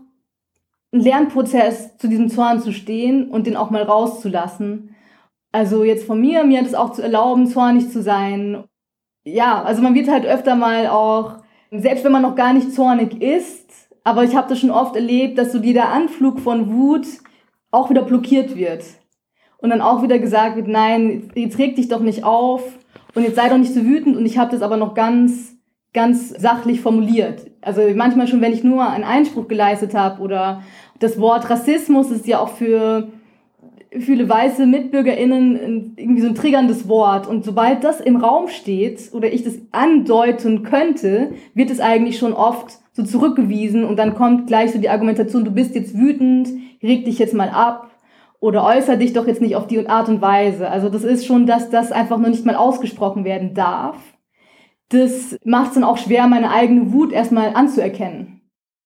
ein 0.92 1.00
Lernprozess, 1.00 1.98
zu 1.98 2.08
diesem 2.08 2.30
Zorn 2.30 2.60
zu 2.62 2.72
stehen 2.72 3.28
und 3.28 3.46
den 3.46 3.56
auch 3.56 3.70
mal 3.70 3.82
rauszulassen. 3.82 4.94
Also 5.52 5.84
jetzt 5.84 6.06
von 6.06 6.20
mir, 6.20 6.44
mir 6.44 6.62
es 6.62 6.74
auch 6.74 6.92
zu 6.92 7.02
erlauben, 7.02 7.46
zornig 7.46 7.90
zu 7.90 8.02
sein 8.02 8.64
ja, 9.26 9.62
also 9.62 9.82
man 9.82 9.94
wird 9.94 10.08
halt 10.08 10.24
öfter 10.24 10.54
mal 10.54 10.86
auch, 10.86 11.38
selbst 11.72 12.04
wenn 12.04 12.12
man 12.12 12.22
noch 12.22 12.36
gar 12.36 12.52
nicht 12.52 12.72
zornig 12.72 13.20
ist, 13.20 13.66
aber 14.04 14.22
ich 14.22 14.36
habe 14.36 14.48
das 14.48 14.60
schon 14.60 14.70
oft 14.70 14.94
erlebt, 14.94 15.36
dass 15.36 15.52
so 15.52 15.58
dieser 15.58 15.88
Anflug 15.88 16.38
von 16.38 16.72
Wut 16.72 17.06
auch 17.72 17.90
wieder 17.90 18.02
blockiert 18.02 18.56
wird. 18.56 18.84
Und 19.58 19.70
dann 19.70 19.80
auch 19.80 20.02
wieder 20.02 20.20
gesagt 20.20 20.54
wird, 20.54 20.68
nein, 20.68 21.32
jetzt 21.34 21.58
reg 21.58 21.74
dich 21.74 21.88
doch 21.88 22.00
nicht 22.00 22.22
auf 22.22 22.62
und 23.14 23.24
jetzt 23.24 23.34
sei 23.34 23.48
doch 23.48 23.58
nicht 23.58 23.74
so 23.74 23.84
wütend. 23.84 24.16
Und 24.16 24.26
ich 24.26 24.38
habe 24.38 24.52
das 24.52 24.62
aber 24.62 24.76
noch 24.76 24.94
ganz, 24.94 25.56
ganz 25.92 26.28
sachlich 26.28 26.80
formuliert. 26.80 27.50
Also 27.62 27.80
manchmal 27.96 28.28
schon, 28.28 28.40
wenn 28.40 28.52
ich 28.52 28.62
nur 28.62 28.88
einen 28.88 29.02
Einspruch 29.02 29.48
geleistet 29.48 29.94
habe 29.94 30.22
oder 30.22 30.62
das 31.00 31.18
Wort 31.18 31.50
Rassismus 31.50 32.12
ist 32.12 32.28
ja 32.28 32.38
auch 32.38 32.50
für 32.50 33.08
viele 34.00 34.28
weiße 34.28 34.66
MitbürgerInnen 34.66 35.94
irgendwie 35.96 36.20
so 36.20 36.28
ein 36.28 36.34
triggerndes 36.34 36.88
Wort. 36.88 37.26
Und 37.26 37.44
sobald 37.44 37.84
das 37.84 38.00
im 38.00 38.16
Raum 38.16 38.48
steht 38.48 39.10
oder 39.12 39.32
ich 39.32 39.44
das 39.44 39.58
andeuten 39.72 40.62
könnte, 40.62 41.32
wird 41.54 41.70
es 41.70 41.80
eigentlich 41.80 42.18
schon 42.18 42.32
oft 42.32 42.78
so 42.92 43.02
zurückgewiesen 43.02 43.84
und 43.84 43.98
dann 43.98 44.14
kommt 44.14 44.46
gleich 44.46 44.72
so 44.72 44.78
die 44.78 44.88
Argumentation, 44.88 45.44
du 45.44 45.50
bist 45.50 45.74
jetzt 45.74 45.96
wütend, 45.96 46.48
reg 46.82 47.04
dich 47.04 47.18
jetzt 47.18 47.34
mal 47.34 47.50
ab 47.50 47.90
oder 48.40 48.64
äußere 48.64 48.96
dich 48.98 49.12
doch 49.12 49.26
jetzt 49.26 49.42
nicht 49.42 49.56
auf 49.56 49.66
die 49.66 49.86
Art 49.86 50.08
und 50.08 50.22
Weise. 50.22 50.70
Also 50.70 50.88
das 50.88 51.04
ist 51.04 51.26
schon, 51.26 51.46
dass 51.46 51.68
das 51.68 51.92
einfach 51.92 52.18
noch 52.18 52.28
nicht 52.28 52.46
mal 52.46 52.56
ausgesprochen 52.56 53.24
werden 53.24 53.54
darf. 53.54 53.96
Das 54.88 55.36
macht 55.44 55.68
es 55.68 55.74
dann 55.74 55.84
auch 55.84 55.98
schwer, 55.98 56.26
meine 56.26 56.50
eigene 56.50 56.92
Wut 56.92 57.12
erstmal 57.12 57.54
anzuerkennen 57.54 58.35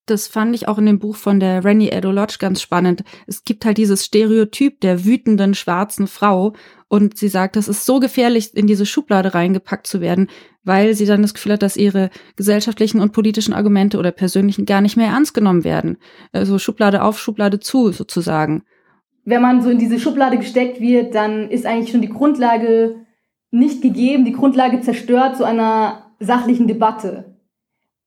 das 0.06 0.26
fand 0.26 0.54
ich 0.54 0.66
auch 0.66 0.78
in 0.78 0.86
dem 0.86 0.98
Buch 0.98 1.16
von 1.16 1.40
der 1.40 1.64
Rennie 1.64 1.90
Edo 1.90 2.10
Lodge 2.10 2.36
ganz 2.38 2.60
spannend. 2.60 3.04
Es 3.26 3.44
gibt 3.44 3.64
halt 3.64 3.78
dieses 3.78 4.04
Stereotyp 4.04 4.80
der 4.80 5.04
wütenden 5.04 5.54
schwarzen 5.54 6.06
Frau 6.06 6.54
und 6.88 7.16
sie 7.16 7.28
sagt, 7.28 7.56
es 7.56 7.68
ist 7.68 7.86
so 7.86 8.00
gefährlich, 8.00 8.54
in 8.54 8.66
diese 8.66 8.86
Schublade 8.86 9.34
reingepackt 9.34 9.86
zu 9.86 10.00
werden, 10.00 10.28
weil 10.64 10.94
sie 10.94 11.06
dann 11.06 11.22
das 11.22 11.34
Gefühl 11.34 11.52
hat, 11.52 11.62
dass 11.62 11.76
ihre 11.76 12.10
gesellschaftlichen 12.36 13.00
und 13.00 13.12
politischen 13.12 13.54
Argumente 13.54 13.98
oder 13.98 14.10
persönlichen 14.10 14.66
gar 14.66 14.80
nicht 14.80 14.96
mehr 14.96 15.08
ernst 15.08 15.34
genommen 15.34 15.64
werden. 15.64 15.98
Also 16.32 16.58
Schublade 16.58 17.02
auf, 17.02 17.20
Schublade 17.20 17.60
zu 17.60 17.92
sozusagen. 17.92 18.64
Wenn 19.24 19.42
man 19.42 19.62
so 19.62 19.70
in 19.70 19.78
diese 19.78 20.00
Schublade 20.00 20.38
gesteckt 20.38 20.80
wird, 20.80 21.14
dann 21.14 21.50
ist 21.50 21.66
eigentlich 21.66 21.92
schon 21.92 22.02
die 22.02 22.08
Grundlage 22.08 23.06
nicht 23.50 23.82
gegeben, 23.82 24.24
die 24.24 24.32
Grundlage 24.32 24.80
zerstört 24.80 25.36
zu 25.36 25.44
einer 25.44 26.10
sachlichen 26.18 26.66
Debatte. 26.66 27.36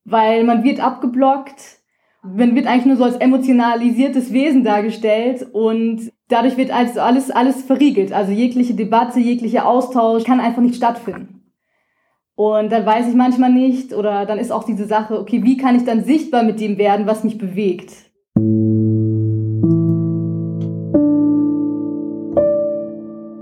Weil 0.04 0.44
man 0.44 0.64
wird 0.64 0.80
abgeblockt, 0.80 1.83
man 2.24 2.54
wird 2.54 2.66
eigentlich 2.66 2.86
nur 2.86 2.96
so 2.96 3.04
als 3.04 3.16
emotionalisiertes 3.16 4.32
Wesen 4.32 4.64
dargestellt 4.64 5.46
und 5.52 6.10
dadurch 6.28 6.56
wird 6.56 6.70
also 6.70 7.00
alles, 7.00 7.30
alles 7.30 7.62
verriegelt. 7.62 8.12
Also 8.12 8.32
jegliche 8.32 8.74
Debatte, 8.74 9.20
jeglicher 9.20 9.68
Austausch 9.68 10.24
kann 10.24 10.40
einfach 10.40 10.62
nicht 10.62 10.76
stattfinden. 10.76 11.42
Und 12.34 12.72
dann 12.72 12.86
weiß 12.86 13.08
ich 13.08 13.14
manchmal 13.14 13.52
nicht, 13.52 13.92
oder 13.92 14.24
dann 14.26 14.38
ist 14.38 14.50
auch 14.50 14.64
diese 14.64 14.86
Sache, 14.86 15.20
okay, 15.20 15.44
wie 15.44 15.56
kann 15.56 15.76
ich 15.76 15.84
dann 15.84 16.02
sichtbar 16.02 16.42
mit 16.42 16.60
dem 16.60 16.78
werden, 16.78 17.06
was 17.06 17.24
mich 17.24 17.38
bewegt? 17.38 17.92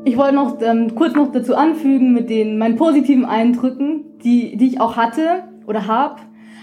Ich 0.05 0.19
wollte 0.19 0.35
noch 0.35 0.61
ähm, 0.61 0.95
kurz 0.95 1.15
noch 1.15 1.33
dazu 1.33 1.55
anfügen 1.55 2.13
mit 2.13 2.29
den 2.29 2.59
meinen 2.59 2.77
positiven 2.77 3.25
Eindrücken, 3.25 4.19
die, 4.25 4.57
die 4.57 4.67
ich 4.67 4.81
auch 4.81 4.97
hatte 4.97 5.45
oder 5.67 5.87
habe 5.87 6.17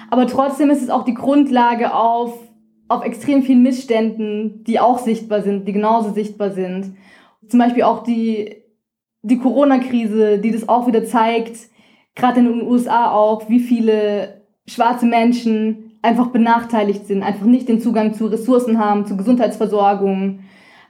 aber 0.09 0.27
trotzdem 0.27 0.69
ist 0.69 0.81
es 0.81 0.89
auch 0.89 1.03
die 1.03 1.13
Grundlage 1.13 1.93
auf, 1.93 2.33
auf 2.87 3.03
extrem 3.03 3.43
vielen 3.43 3.63
Missständen, 3.63 4.63
die 4.63 4.79
auch 4.79 4.99
sichtbar 4.99 5.41
sind, 5.41 5.67
die 5.67 5.73
genauso 5.73 6.11
sichtbar 6.11 6.51
sind. 6.51 6.95
Zum 7.47 7.59
Beispiel 7.59 7.83
auch 7.83 8.03
die, 8.03 8.55
die 9.21 9.37
Corona-Krise, 9.37 10.39
die 10.39 10.51
das 10.51 10.67
auch 10.67 10.87
wieder 10.87 11.05
zeigt, 11.05 11.57
gerade 12.15 12.39
in 12.39 12.45
den 12.45 12.67
USA 12.67 13.11
auch, 13.11 13.49
wie 13.49 13.59
viele 13.59 14.41
schwarze 14.67 15.05
Menschen 15.05 15.97
einfach 16.01 16.27
benachteiligt 16.27 17.05
sind, 17.07 17.23
einfach 17.23 17.45
nicht 17.45 17.67
den 17.67 17.81
Zugang 17.81 18.13
zu 18.13 18.27
Ressourcen 18.27 18.79
haben, 18.79 19.05
zu 19.05 19.17
Gesundheitsversorgung 19.17 20.39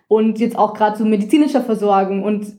und 0.08 0.40
jetzt 0.40 0.58
auch 0.58 0.74
gerade 0.74 0.98
zu 0.98 1.06
medizinischer 1.06 1.62
Versorgung. 1.62 2.24
Und 2.24 2.58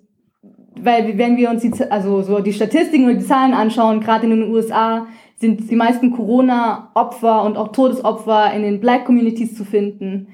weil 0.76 1.16
wenn 1.18 1.36
wir 1.36 1.50
uns 1.50 1.62
die, 1.62 1.72
also 1.90 2.22
so 2.22 2.40
die 2.40 2.52
Statistiken 2.52 3.04
oder 3.04 3.14
die 3.14 3.26
Zahlen 3.26 3.54
anschauen, 3.54 4.00
gerade 4.00 4.24
in 4.24 4.30
den 4.30 4.50
USA, 4.50 5.06
sind 5.40 5.70
die 5.70 5.76
meisten 5.76 6.10
Corona-Opfer 6.10 7.44
und 7.44 7.56
auch 7.56 7.68
Todesopfer 7.72 8.52
in 8.52 8.62
den 8.62 8.80
Black 8.80 9.06
Communities 9.06 9.54
zu 9.54 9.64
finden. 9.64 10.28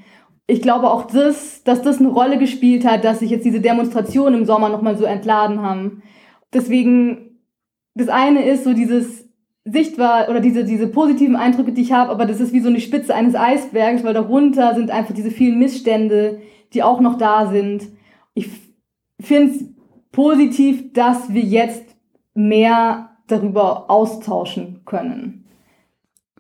Ich 0.49 0.63
glaube 0.63 0.91
auch 0.91 1.07
das, 1.07 1.63
dass 1.65 1.83
das 1.83 1.99
eine 1.99 2.09
Rolle 2.09 2.39
gespielt 2.39 2.85
hat, 2.85 3.05
dass 3.05 3.21
sich 3.21 3.31
jetzt 3.31 3.45
diese 3.45 3.61
Demonstrationen 3.61 4.41
im 4.41 4.47
Sommer 4.47 4.69
nochmal 4.69 4.97
so 4.97 5.05
entladen 5.05 5.63
haben. 5.63 6.03
Deswegen, 6.53 7.39
das 7.95 8.09
eine 8.09 8.45
ist 8.45 8.65
so 8.65 8.73
dieses 8.73 9.29
sichtbar 9.65 10.29
oder 10.29 10.41
diese, 10.41 10.65
diese 10.65 10.87
positiven 10.87 11.37
Eindrücke, 11.37 11.73
die 11.73 11.83
ich 11.83 11.93
habe, 11.93 12.11
aber 12.11 12.27
das 12.27 12.41
ist 12.41 12.53
wie 12.53 12.61
so 12.61 12.69
eine 12.69 12.81
Spitze 12.81 13.15
eines 13.15 13.35
Eisbergs, 13.35 14.05
weil 14.05 14.15
darunter 14.15 14.75
sind 14.75 14.91
einfach 14.91 15.15
diese 15.15 15.31
vielen 15.31 15.59
Missstände, 15.59 16.41
die 16.73 16.83
auch 16.83 17.01
noch 17.01 17.19
da 17.19 17.49
sind. 17.49 17.89
Ich 18.35 18.49
finde 19.21 19.53
es 19.53 19.65
positiv, 20.13 20.93
dass 20.93 21.33
wir 21.33 21.43
jetzt 21.43 21.97
mehr 22.35 23.16
darüber 23.27 23.91
austauschen 23.91 24.83
können. 24.85 25.45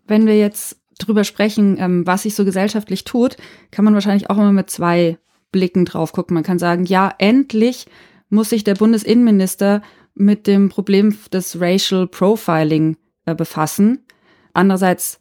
Wenn 0.06 0.26
wir 0.26 0.38
jetzt 0.38 0.80
drüber 0.98 1.24
sprechen, 1.24 1.76
ähm, 1.78 2.06
was 2.06 2.22
sich 2.22 2.34
so 2.34 2.44
gesellschaftlich 2.44 3.04
tut, 3.04 3.36
kann 3.70 3.84
man 3.84 3.94
wahrscheinlich 3.94 4.30
auch 4.30 4.36
immer 4.36 4.52
mit 4.52 4.70
zwei 4.70 5.18
Blicken 5.52 5.84
drauf 5.84 6.12
gucken. 6.12 6.34
Man 6.34 6.44
kann 6.44 6.58
sagen, 6.58 6.84
ja, 6.84 7.12
endlich 7.18 7.86
muss 8.28 8.50
sich 8.50 8.64
der 8.64 8.74
Bundesinnenminister 8.74 9.82
mit 10.14 10.46
dem 10.46 10.68
Problem 10.68 11.16
des 11.32 11.60
Racial 11.60 12.06
Profiling 12.06 12.96
äh, 13.26 13.34
befassen. 13.34 14.04
Andererseits 14.52 15.18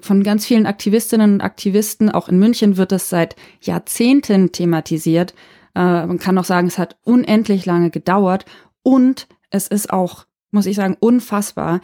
von 0.00 0.22
ganz 0.22 0.46
vielen 0.46 0.66
Aktivistinnen 0.66 1.34
und 1.34 1.40
Aktivisten, 1.40 2.10
auch 2.10 2.28
in 2.28 2.38
München 2.38 2.76
wird 2.76 2.92
das 2.92 3.10
seit 3.10 3.36
Jahrzehnten 3.60 4.52
thematisiert. 4.52 5.34
Äh, 5.74 6.06
man 6.06 6.18
kann 6.18 6.38
auch 6.38 6.44
sagen, 6.44 6.68
es 6.68 6.78
hat 6.78 6.96
unendlich 7.02 7.66
lange 7.66 7.90
gedauert 7.90 8.44
und 8.82 9.28
es 9.50 9.66
ist 9.66 9.92
auch 9.92 10.24
muss 10.50 10.66
ich 10.66 10.76
sagen, 10.76 10.96
unfassbar, 11.00 11.80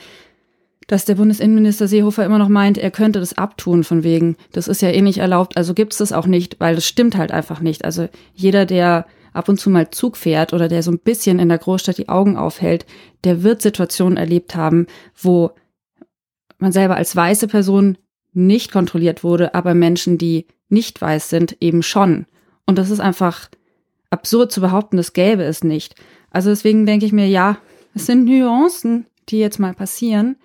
dass 0.86 1.04
der 1.04 1.16
Bundesinnenminister 1.16 1.88
Seehofer 1.88 2.24
immer 2.24 2.38
noch 2.38 2.48
meint, 2.48 2.78
er 2.78 2.90
könnte 2.90 3.18
das 3.18 3.36
abtun 3.36 3.82
von 3.82 4.04
wegen, 4.04 4.36
das 4.52 4.68
ist 4.68 4.82
ja 4.82 4.90
eh 4.90 5.02
nicht 5.02 5.18
erlaubt, 5.18 5.56
also 5.56 5.74
gibt's 5.74 5.98
das 5.98 6.12
auch 6.12 6.26
nicht, 6.26 6.60
weil 6.60 6.76
das 6.76 6.86
stimmt 6.86 7.16
halt 7.16 7.32
einfach 7.32 7.60
nicht. 7.60 7.84
Also 7.84 8.08
jeder, 8.34 8.66
der 8.66 9.06
ab 9.32 9.48
und 9.48 9.58
zu 9.58 9.68
mal 9.68 9.90
Zug 9.90 10.16
fährt 10.16 10.52
oder 10.52 10.68
der 10.68 10.82
so 10.82 10.90
ein 10.90 10.98
bisschen 10.98 11.38
in 11.38 11.48
der 11.48 11.58
Großstadt 11.58 11.98
die 11.98 12.08
Augen 12.08 12.36
aufhält, 12.36 12.86
der 13.24 13.42
wird 13.42 13.62
Situationen 13.62 14.16
erlebt 14.16 14.54
haben, 14.54 14.86
wo 15.20 15.50
man 16.58 16.72
selber 16.72 16.96
als 16.96 17.14
weiße 17.14 17.48
Person 17.48 17.98
nicht 18.32 18.72
kontrolliert 18.72 19.24
wurde, 19.24 19.54
aber 19.54 19.74
Menschen, 19.74 20.18
die 20.18 20.46
nicht 20.68 21.00
weiß 21.00 21.28
sind, 21.28 21.56
eben 21.60 21.82
schon. 21.82 22.26
Und 22.64 22.78
das 22.78 22.90
ist 22.90 23.00
einfach 23.00 23.48
absurd 24.10 24.52
zu 24.52 24.60
behaupten, 24.60 24.96
das 24.96 25.12
gäbe 25.12 25.42
es 25.42 25.64
nicht. 25.64 25.94
Also 26.30 26.50
deswegen 26.50 26.86
denke 26.86 27.06
ich 27.06 27.12
mir, 27.12 27.28
ja, 27.28 27.58
es 27.96 28.04
sind 28.04 28.26
Nuancen, 28.26 29.06
die 29.30 29.38
jetzt 29.38 29.58
mal 29.58 29.72
passieren, 29.72 30.36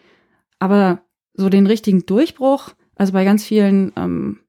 aber 0.58 1.04
so 1.34 1.50
den 1.50 1.68
richtigen 1.68 2.06
Durchbruch, 2.06 2.70
also 2.96 3.12
bei 3.12 3.26
ganz 3.26 3.44
vielen 3.44 3.92
ähm, 3.98 4.40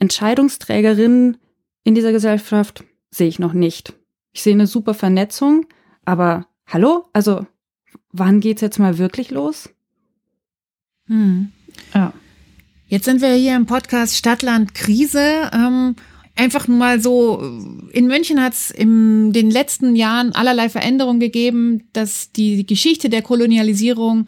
Entscheidungsträgerinnen 0.00 1.36
in 1.84 1.94
dieser 1.94 2.10
Gesellschaft, 2.10 2.82
sehe 3.12 3.28
ich 3.28 3.38
noch 3.38 3.52
nicht. 3.52 3.94
Ich 4.32 4.42
sehe 4.42 4.54
eine 4.54 4.66
super 4.66 4.94
Vernetzung, 4.94 5.66
aber 6.04 6.48
hallo, 6.66 7.04
also 7.12 7.46
wann 8.10 8.40
geht's 8.40 8.62
jetzt 8.62 8.80
mal 8.80 8.98
wirklich 8.98 9.30
los? 9.30 9.70
Hm. 11.06 11.52
Ja. 11.94 12.12
Jetzt 12.88 13.04
sind 13.04 13.22
wir 13.22 13.32
hier 13.34 13.54
im 13.54 13.66
Podcast 13.66 14.16
Stadtland 14.16 14.74
Krise. 14.74 15.52
Ähm, 15.52 15.94
einfach 16.36 16.68
nur 16.68 16.78
mal 16.78 17.00
so, 17.00 17.42
in 17.92 18.06
München 18.06 18.42
hat 18.42 18.54
es 18.54 18.70
in 18.70 19.32
den 19.32 19.50
letzten 19.50 19.94
Jahren 19.96 20.32
allerlei 20.32 20.68
Veränderungen 20.68 21.20
gegeben, 21.20 21.84
dass 21.92 22.32
die 22.32 22.66
Geschichte 22.66 23.08
der 23.08 23.22
Kolonialisierung 23.22 24.26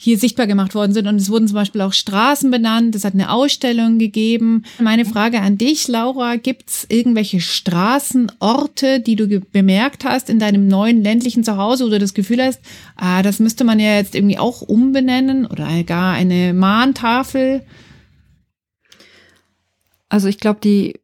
hier 0.00 0.16
sichtbar 0.16 0.46
gemacht 0.46 0.76
worden 0.76 0.92
sind. 0.92 1.08
Und 1.08 1.16
es 1.16 1.28
wurden 1.28 1.48
zum 1.48 1.56
Beispiel 1.56 1.80
auch 1.80 1.92
Straßen 1.92 2.52
benannt. 2.52 2.94
Es 2.94 3.04
hat 3.04 3.14
eine 3.14 3.32
Ausstellung 3.32 3.98
gegeben. 3.98 4.62
Meine 4.78 5.04
Frage 5.04 5.40
an 5.40 5.58
dich, 5.58 5.88
Laura, 5.88 6.36
gibt 6.36 6.70
es 6.70 6.86
irgendwelche 6.88 7.40
Straßenorte, 7.40 9.00
die 9.00 9.16
du 9.16 9.26
bemerkt 9.40 10.04
hast 10.04 10.30
in 10.30 10.38
deinem 10.38 10.68
neuen 10.68 11.02
ländlichen 11.02 11.42
Zuhause, 11.42 11.84
wo 11.84 11.88
du 11.88 11.98
das 11.98 12.14
Gefühl 12.14 12.40
hast, 12.40 12.60
ah, 12.94 13.22
das 13.22 13.40
müsste 13.40 13.64
man 13.64 13.80
ja 13.80 13.96
jetzt 13.96 14.14
irgendwie 14.14 14.38
auch 14.38 14.62
umbenennen 14.62 15.46
oder 15.46 15.82
gar 15.82 16.14
eine 16.14 16.54
Mahntafel? 16.54 17.62
Also 20.08 20.28
ich 20.28 20.38
glaube, 20.38 20.60
die 20.62 20.94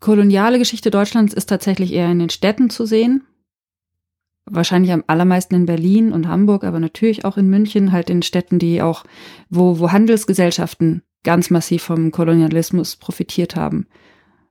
koloniale 0.00 0.58
Geschichte 0.58 0.90
Deutschlands 0.90 1.34
ist 1.34 1.46
tatsächlich 1.46 1.92
eher 1.92 2.10
in 2.10 2.18
den 2.18 2.30
Städten 2.30 2.70
zu 2.70 2.86
sehen 2.86 3.22
wahrscheinlich 4.50 4.92
am 4.92 5.04
allermeisten 5.06 5.54
in 5.54 5.66
Berlin 5.66 6.12
und 6.12 6.28
Hamburg, 6.28 6.64
aber 6.64 6.80
natürlich 6.80 7.24
auch 7.24 7.36
in 7.36 7.48
München, 7.48 7.92
halt 7.92 8.10
in 8.10 8.22
Städten, 8.22 8.58
die 8.58 8.82
auch, 8.82 9.04
wo, 9.48 9.78
wo 9.78 9.92
Handelsgesellschaften 9.92 11.02
ganz 11.24 11.50
massiv 11.50 11.82
vom 11.82 12.10
Kolonialismus 12.10 12.96
profitiert 12.96 13.56
haben. 13.56 13.86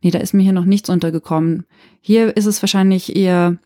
Nee, 0.01 0.11
da 0.11 0.19
ist 0.19 0.33
mir 0.33 0.43
hier 0.43 0.53
noch 0.53 0.65
nichts 0.65 0.89
untergekommen. 0.89 1.65
Hier 2.01 2.35
ist 2.37 2.45
es 2.45 2.61
wahrscheinlich 2.61 3.15
eher, 3.15 3.57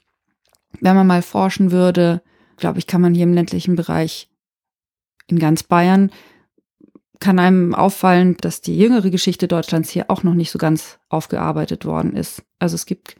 wenn 0.80 0.96
man 0.96 1.08
mal 1.08 1.22
forschen 1.22 1.72
würde, 1.72 2.22
glaube 2.58 2.80
ich, 2.80 2.88
kann 2.88 3.02
man 3.02 3.14
hier 3.14 3.24
im 3.24 3.34
ländlichen 3.34 3.76
Bereich 3.76 4.30
in 5.28 5.40
ganz 5.40 5.64
Bayern, 5.64 6.12
kann 7.22 7.40
einem 7.40 7.74
auffallen, 7.74 8.36
dass 8.42 8.60
die 8.60 8.78
jüngere 8.78 9.10
Geschichte 9.10 9.48
Deutschlands 9.48 9.90
hier 9.90 10.10
auch 10.10 10.24
noch 10.24 10.34
nicht 10.34 10.52
so 10.52 10.58
ganz 10.58 11.00
aufgearbeitet 11.08 11.86
worden 11.86 12.16
ist. 12.16 12.44
Also 12.60 12.76
es 12.76 12.86
gibt 12.86 13.16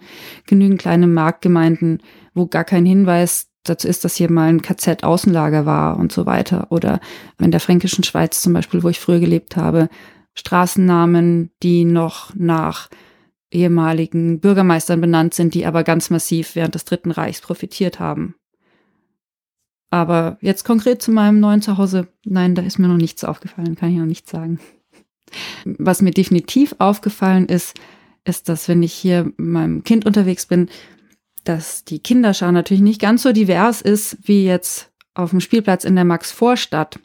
genügend 0.48 0.82
kleine 0.82 1.08
Marktgemeinden, 1.08 2.02
wo 2.34 2.48
gar 2.48 2.66
kein 2.66 2.86
Hinweis 2.86 3.48
dazu 3.64 3.88
ist, 3.88 4.04
dass 4.04 4.16
hier 4.16 4.30
mal 4.32 4.50
ein 4.50 4.64
KZ-Außenlager 4.64 5.66
war 5.66 5.98
und 5.98 6.12
so 6.12 6.26
weiter. 6.26 6.68
Oder 6.72 7.00
in 7.40 7.52
der 7.52 7.60
fränkischen 7.60 8.04
Schweiz 8.04 8.42
zum 8.42 8.54
Beispiel, 8.54 8.84
wo 8.84 8.90
ich 8.90 9.00
früher 9.00 9.20
gelebt 9.20 9.56
habe, 9.56 9.88
Straßennamen, 10.34 11.52
die 11.62 11.86
noch 11.86 12.34
nach 12.36 12.90
ehemaligen 13.52 14.40
Bürgermeistern 14.40 15.00
benannt 15.00 15.34
sind, 15.36 15.54
die 15.54 15.66
aber 15.66 15.84
ganz 15.84 16.10
massiv 16.10 16.56
während 16.56 16.74
des 16.74 16.86
Dritten 16.86 17.12
Reichs 17.12 17.42
profitiert 17.42 18.00
haben. 18.00 18.36
Aber 19.92 20.38
jetzt 20.42 20.64
konkret 20.64 21.02
zu 21.02 21.12
meinem 21.12 21.40
neuen 21.40 21.62
Zuhause, 21.62 22.08
nein, 22.24 22.56
da 22.56 22.62
ist 22.62 22.80
mir 22.80 22.88
noch 22.88 22.98
nichts 22.98 23.24
aufgefallen, 23.24 23.76
kann 23.76 23.92
ich 23.92 23.98
noch 23.98 24.06
nichts 24.06 24.32
sagen. 24.32 24.60
Was 25.66 26.02
mir 26.02 26.12
definitiv 26.12 26.76
aufgefallen 26.80 27.48
ist, 27.48 27.78
ist, 28.24 28.50
dass 28.50 28.68
wenn 28.68 28.84
ich 28.84 28.94
hier 28.94 29.26
mit 29.26 29.40
meinem 29.40 29.84
Kind 29.84 30.06
unterwegs 30.06 30.46
bin, 30.46 30.70
dass 31.44 31.84
die 31.84 32.00
Kinderschar 32.00 32.52
natürlich 32.52 32.82
nicht 32.82 33.02
ganz 33.02 33.24
so 33.24 33.34
divers 33.34 33.82
ist 33.82 34.18
wie 34.24 34.46
jetzt 34.46 34.92
auf 35.14 35.32
dem 35.32 35.42
Spielplatz 35.42 35.84
in 35.84 35.96
der 35.96 36.06
Max-Vorstadt. 36.06 37.00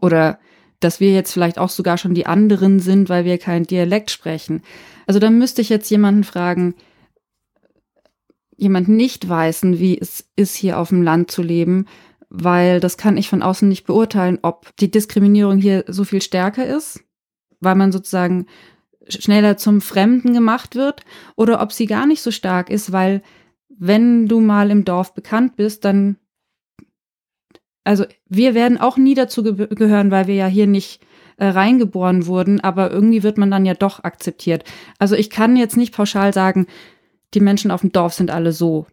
Oder 0.00 0.38
dass 0.80 1.00
wir 1.00 1.12
jetzt 1.12 1.32
vielleicht 1.32 1.58
auch 1.58 1.70
sogar 1.70 1.98
schon 1.98 2.14
die 2.14 2.26
anderen 2.26 2.80
sind, 2.80 3.08
weil 3.08 3.24
wir 3.24 3.38
kein 3.38 3.64
Dialekt 3.64 4.10
sprechen. 4.10 4.62
Also 5.06 5.18
da 5.18 5.30
müsste 5.30 5.60
ich 5.60 5.68
jetzt 5.68 5.90
jemanden 5.90 6.24
fragen, 6.24 6.74
jemand 8.56 8.88
nicht 8.88 9.28
weißen, 9.28 9.78
wie 9.78 9.98
es 9.98 10.28
ist, 10.36 10.56
hier 10.56 10.78
auf 10.78 10.88
dem 10.88 11.02
Land 11.02 11.30
zu 11.30 11.42
leben, 11.42 11.86
weil 12.28 12.80
das 12.80 12.96
kann 12.96 13.16
ich 13.16 13.28
von 13.28 13.42
außen 13.42 13.68
nicht 13.68 13.86
beurteilen, 13.86 14.38
ob 14.42 14.74
die 14.76 14.90
Diskriminierung 14.90 15.58
hier 15.58 15.84
so 15.86 16.04
viel 16.04 16.22
stärker 16.22 16.66
ist, 16.66 17.04
weil 17.60 17.74
man 17.74 17.92
sozusagen 17.92 18.46
schneller 19.08 19.56
zum 19.56 19.80
Fremden 19.80 20.32
gemacht 20.32 20.74
wird, 20.74 21.04
oder 21.36 21.60
ob 21.60 21.72
sie 21.72 21.86
gar 21.86 22.06
nicht 22.06 22.22
so 22.22 22.30
stark 22.30 22.70
ist, 22.70 22.92
weil 22.92 23.22
wenn 23.68 24.26
du 24.26 24.40
mal 24.40 24.70
im 24.70 24.84
Dorf 24.84 25.14
bekannt 25.14 25.56
bist, 25.56 25.84
dann, 25.84 26.16
also 27.84 28.04
wir 28.26 28.54
werden 28.54 28.78
auch 28.78 28.96
nie 28.96 29.14
dazu 29.14 29.42
ge 29.42 29.68
gehören, 29.74 30.10
weil 30.10 30.26
wir 30.26 30.34
ja 30.34 30.46
hier 30.46 30.66
nicht 30.66 31.02
äh, 31.36 31.46
reingeboren 31.46 32.26
wurden, 32.26 32.60
aber 32.60 32.90
irgendwie 32.90 33.22
wird 33.22 33.38
man 33.38 33.50
dann 33.50 33.66
ja 33.66 33.74
doch 33.74 34.02
akzeptiert. 34.02 34.64
Also 34.98 35.14
ich 35.14 35.30
kann 35.30 35.56
jetzt 35.56 35.76
nicht 35.76 35.94
pauschal 35.94 36.32
sagen, 36.32 36.66
die 37.34 37.40
Menschen 37.40 37.70
auf 37.70 37.80
dem 37.80 37.92
Dorf 37.92 38.14
sind 38.14 38.30
alle 38.30 38.52
so. 38.52 38.86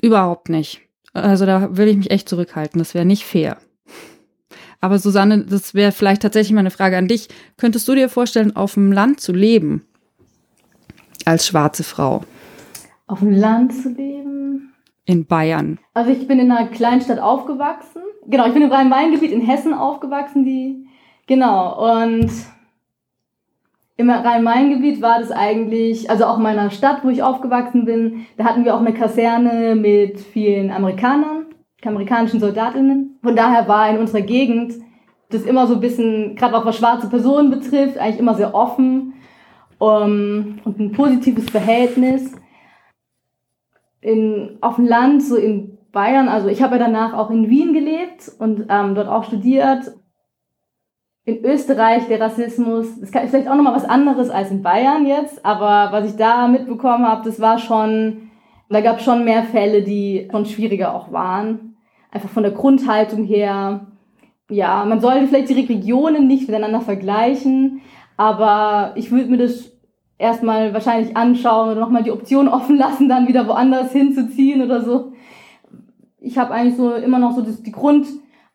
Überhaupt 0.00 0.48
nicht. 0.48 0.80
Also 1.12 1.46
da 1.46 1.76
will 1.76 1.88
ich 1.88 1.96
mich 1.96 2.10
echt 2.10 2.28
zurückhalten. 2.28 2.78
Das 2.78 2.94
wäre 2.94 3.04
nicht 3.04 3.24
fair. 3.24 3.58
Aber 4.80 4.98
Susanne, 4.98 5.44
das 5.44 5.74
wäre 5.74 5.92
vielleicht 5.92 6.22
tatsächlich 6.22 6.52
mal 6.52 6.60
eine 6.60 6.70
Frage 6.70 6.98
an 6.98 7.08
dich. 7.08 7.28
Könntest 7.56 7.88
du 7.88 7.94
dir 7.94 8.08
vorstellen, 8.08 8.54
auf 8.54 8.74
dem 8.74 8.92
Land 8.92 9.20
zu 9.20 9.32
leben? 9.32 9.86
Als 11.24 11.46
schwarze 11.46 11.84
Frau? 11.84 12.22
Auf 13.06 13.20
dem 13.20 13.30
Land 13.30 13.72
zu 13.72 13.88
leben? 13.88 14.74
In 15.06 15.26
Bayern. 15.26 15.78
Also 15.94 16.10
ich 16.10 16.26
bin 16.26 16.38
in 16.38 16.50
einer 16.50 16.68
Kleinstadt 16.68 17.18
aufgewachsen. 17.18 18.02
Genau, 18.26 18.46
ich 18.46 18.52
bin 18.52 18.62
im 18.62 18.72
Rhein-Main-Gebiet 18.72 19.32
in 19.32 19.40
Hessen 19.40 19.72
aufgewachsen, 19.74 20.44
die. 20.44 20.86
Genau, 21.26 22.02
und 22.02 22.30
im 23.96 24.10
Rhein-Main-Gebiet 24.10 25.00
war 25.00 25.20
das 25.20 25.30
eigentlich, 25.30 26.10
also 26.10 26.24
auch 26.24 26.38
in 26.38 26.42
meiner 26.42 26.70
Stadt, 26.70 27.04
wo 27.04 27.10
ich 27.10 27.22
aufgewachsen 27.22 27.84
bin, 27.84 28.26
da 28.36 28.44
hatten 28.44 28.64
wir 28.64 28.74
auch 28.74 28.80
eine 28.80 28.92
Kaserne 28.92 29.76
mit 29.76 30.18
vielen 30.18 30.70
Amerikanern, 30.70 31.46
amerikanischen 31.84 32.40
Soldatinnen. 32.40 33.18
Von 33.22 33.36
daher 33.36 33.68
war 33.68 33.90
in 33.90 33.98
unserer 33.98 34.22
Gegend 34.22 34.74
das 35.30 35.42
immer 35.42 35.66
so 35.66 35.74
ein 35.74 35.80
bisschen, 35.80 36.34
gerade 36.34 36.56
auch 36.56 36.64
was 36.64 36.76
schwarze 36.76 37.08
Personen 37.08 37.50
betrifft, 37.50 37.98
eigentlich 37.98 38.18
immer 38.18 38.34
sehr 38.34 38.54
offen 38.54 39.14
um, 39.78 40.60
und 40.64 40.78
ein 40.78 40.92
positives 40.92 41.50
Verhältnis 41.50 42.32
in, 44.00 44.58
auf 44.60 44.76
dem 44.76 44.86
Land, 44.86 45.22
so 45.22 45.36
in 45.36 45.78
Bayern, 45.92 46.28
also 46.28 46.48
ich 46.48 46.62
habe 46.62 46.76
ja 46.76 46.84
danach 46.84 47.14
auch 47.14 47.30
in 47.30 47.48
Wien 47.48 47.72
gelebt 47.72 48.32
und 48.38 48.66
ähm, 48.68 48.94
dort 48.94 49.08
auch 49.08 49.24
studiert. 49.24 49.92
In 51.26 51.42
Österreich 51.42 52.06
der 52.06 52.20
Rassismus, 52.20 53.00
das 53.00 53.08
ist 53.08 53.30
vielleicht 53.30 53.48
auch 53.48 53.54
nochmal 53.54 53.74
was 53.74 53.86
anderes 53.86 54.28
als 54.28 54.50
in 54.50 54.62
Bayern 54.62 55.06
jetzt, 55.06 55.42
aber 55.44 55.90
was 55.90 56.10
ich 56.10 56.16
da 56.16 56.46
mitbekommen 56.48 57.06
habe, 57.06 57.24
das 57.24 57.40
war 57.40 57.58
schon, 57.58 58.30
da 58.68 58.82
gab 58.82 58.98
es 58.98 59.04
schon 59.04 59.24
mehr 59.24 59.44
Fälle, 59.44 59.82
die 59.82 60.28
schon 60.30 60.44
schwieriger 60.44 60.94
auch 60.94 61.12
waren. 61.12 61.76
Einfach 62.10 62.28
von 62.28 62.42
der 62.42 62.52
Grundhaltung 62.52 63.24
her. 63.24 63.86
Ja, 64.50 64.84
man 64.84 65.00
sollte 65.00 65.26
vielleicht 65.26 65.48
die 65.48 65.54
Regionen 65.54 66.26
nicht 66.26 66.46
miteinander 66.46 66.82
vergleichen, 66.82 67.80
aber 68.18 68.92
ich 68.94 69.10
würde 69.10 69.30
mir 69.30 69.38
das 69.38 69.72
erstmal 70.18 70.74
wahrscheinlich 70.74 71.16
anschauen 71.16 71.70
oder 71.70 71.80
nochmal 71.80 72.02
die 72.02 72.12
Option 72.12 72.48
offen 72.48 72.76
lassen, 72.76 73.08
dann 73.08 73.28
wieder 73.28 73.48
woanders 73.48 73.92
hinzuziehen 73.92 74.60
oder 74.60 74.82
so. 74.82 75.12
Ich 76.20 76.36
habe 76.36 76.52
eigentlich 76.52 76.76
so 76.76 76.92
immer 76.92 77.18
noch 77.18 77.32
so 77.32 77.40
das, 77.40 77.62
die 77.62 77.72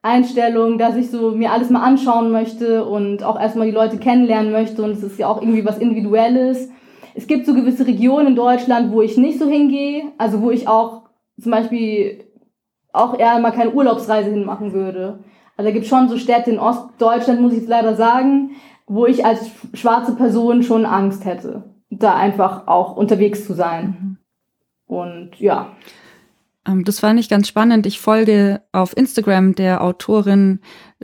Grundeinstellung, 0.02 0.78
dass 0.78 0.96
ich 0.96 1.12
so 1.12 1.32
mir 1.32 1.52
alles 1.52 1.70
mal 1.70 1.82
anschauen 1.82 2.32
möchte 2.32 2.86
und 2.86 3.24
auch 3.24 3.40
erstmal 3.40 3.68
die 3.68 3.74
Leute 3.74 3.98
kennenlernen 3.98 4.52
möchte 4.52 4.82
und 4.82 4.92
es 4.92 5.04
ist 5.04 5.20
ja 5.20 5.28
auch 5.28 5.42
irgendwie 5.42 5.66
was 5.66 5.78
Individuelles. 5.78 6.70
Es 7.16 7.28
gibt 7.28 7.46
so 7.46 7.54
gewisse 7.54 7.86
Regionen 7.86 8.28
in 8.28 8.36
Deutschland, 8.36 8.92
wo 8.94 9.02
ich 9.02 9.18
nicht 9.18 9.40
so 9.40 9.48
hingehe, 9.48 10.04
also 10.18 10.42
wo 10.42 10.52
ich 10.52 10.68
auch 10.68 11.10
zum 11.42 11.52
Beispiel 11.52 12.24
auch 12.94 13.18
eher 13.20 13.40
mal 13.40 13.52
keine 13.52 13.72
Urlaubsreise 13.72 14.30
hinmachen 14.30 14.72
würde. 14.72 15.20
Also 15.58 15.70
da 15.70 15.74
gibt 15.74 15.86
schon 15.86 16.08
so 16.08 16.18
Städte 16.18 16.52
in 16.52 16.60
Ostdeutschland, 16.60 17.42
muss 17.42 17.52
ich 17.52 17.60
jetzt 17.60 17.70
leider 17.70 17.96
sagen, 17.96 18.52
wo 18.88 19.06
ich 19.06 19.26
als 19.26 19.52
schwarze 19.74 20.16
Person 20.16 20.64
schon 20.64 20.86
Angst 20.86 21.26
hätte, 21.26 21.76
da 21.90 22.16
einfach 22.16 22.68
auch 22.68 22.96
unterwegs 22.96 23.46
zu 23.46 23.54
sein. 23.54 24.18
Und 24.88 25.40
ja. 25.40 25.74
Ähm, 26.70 26.84
das 26.84 27.00
fand 27.00 27.20
ich 27.20 27.30
ganz 27.30 27.48
spannend. 27.48 27.86
Ich 27.86 28.00
folge 28.00 28.62
auf 28.72 28.96
Instagram 28.96 29.56
der 29.56 29.84
Autorin 29.84 30.60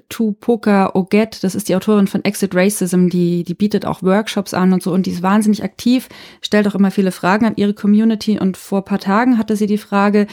Tupoka 0.09 0.91
Oget. 0.93 1.43
Das 1.43 1.55
ist 1.55 1.69
die 1.69 1.75
Autorin 1.75 2.07
von 2.07 2.23
Exit 2.23 2.55
Racism. 2.55 3.09
Die, 3.09 3.43
die 3.43 3.53
bietet 3.53 3.85
auch 3.85 4.03
Workshops 4.03 4.53
an 4.53 4.73
und 4.73 4.83
so. 4.83 4.91
Und 4.91 5.05
die 5.05 5.11
ist 5.11 5.23
wahnsinnig 5.23 5.63
aktiv, 5.63 6.09
stellt 6.41 6.67
auch 6.67 6.75
immer 6.75 6.91
viele 6.91 7.11
Fragen 7.11 7.45
an 7.45 7.55
ihre 7.55 7.73
Community. 7.73 8.39
Und 8.39 8.57
vor 8.57 8.85
paar 8.85 8.99
Tagen 8.99 9.37
hatte 9.37 9.55
sie 9.55 9.67
die 9.67 9.77
Frage, 9.77 10.27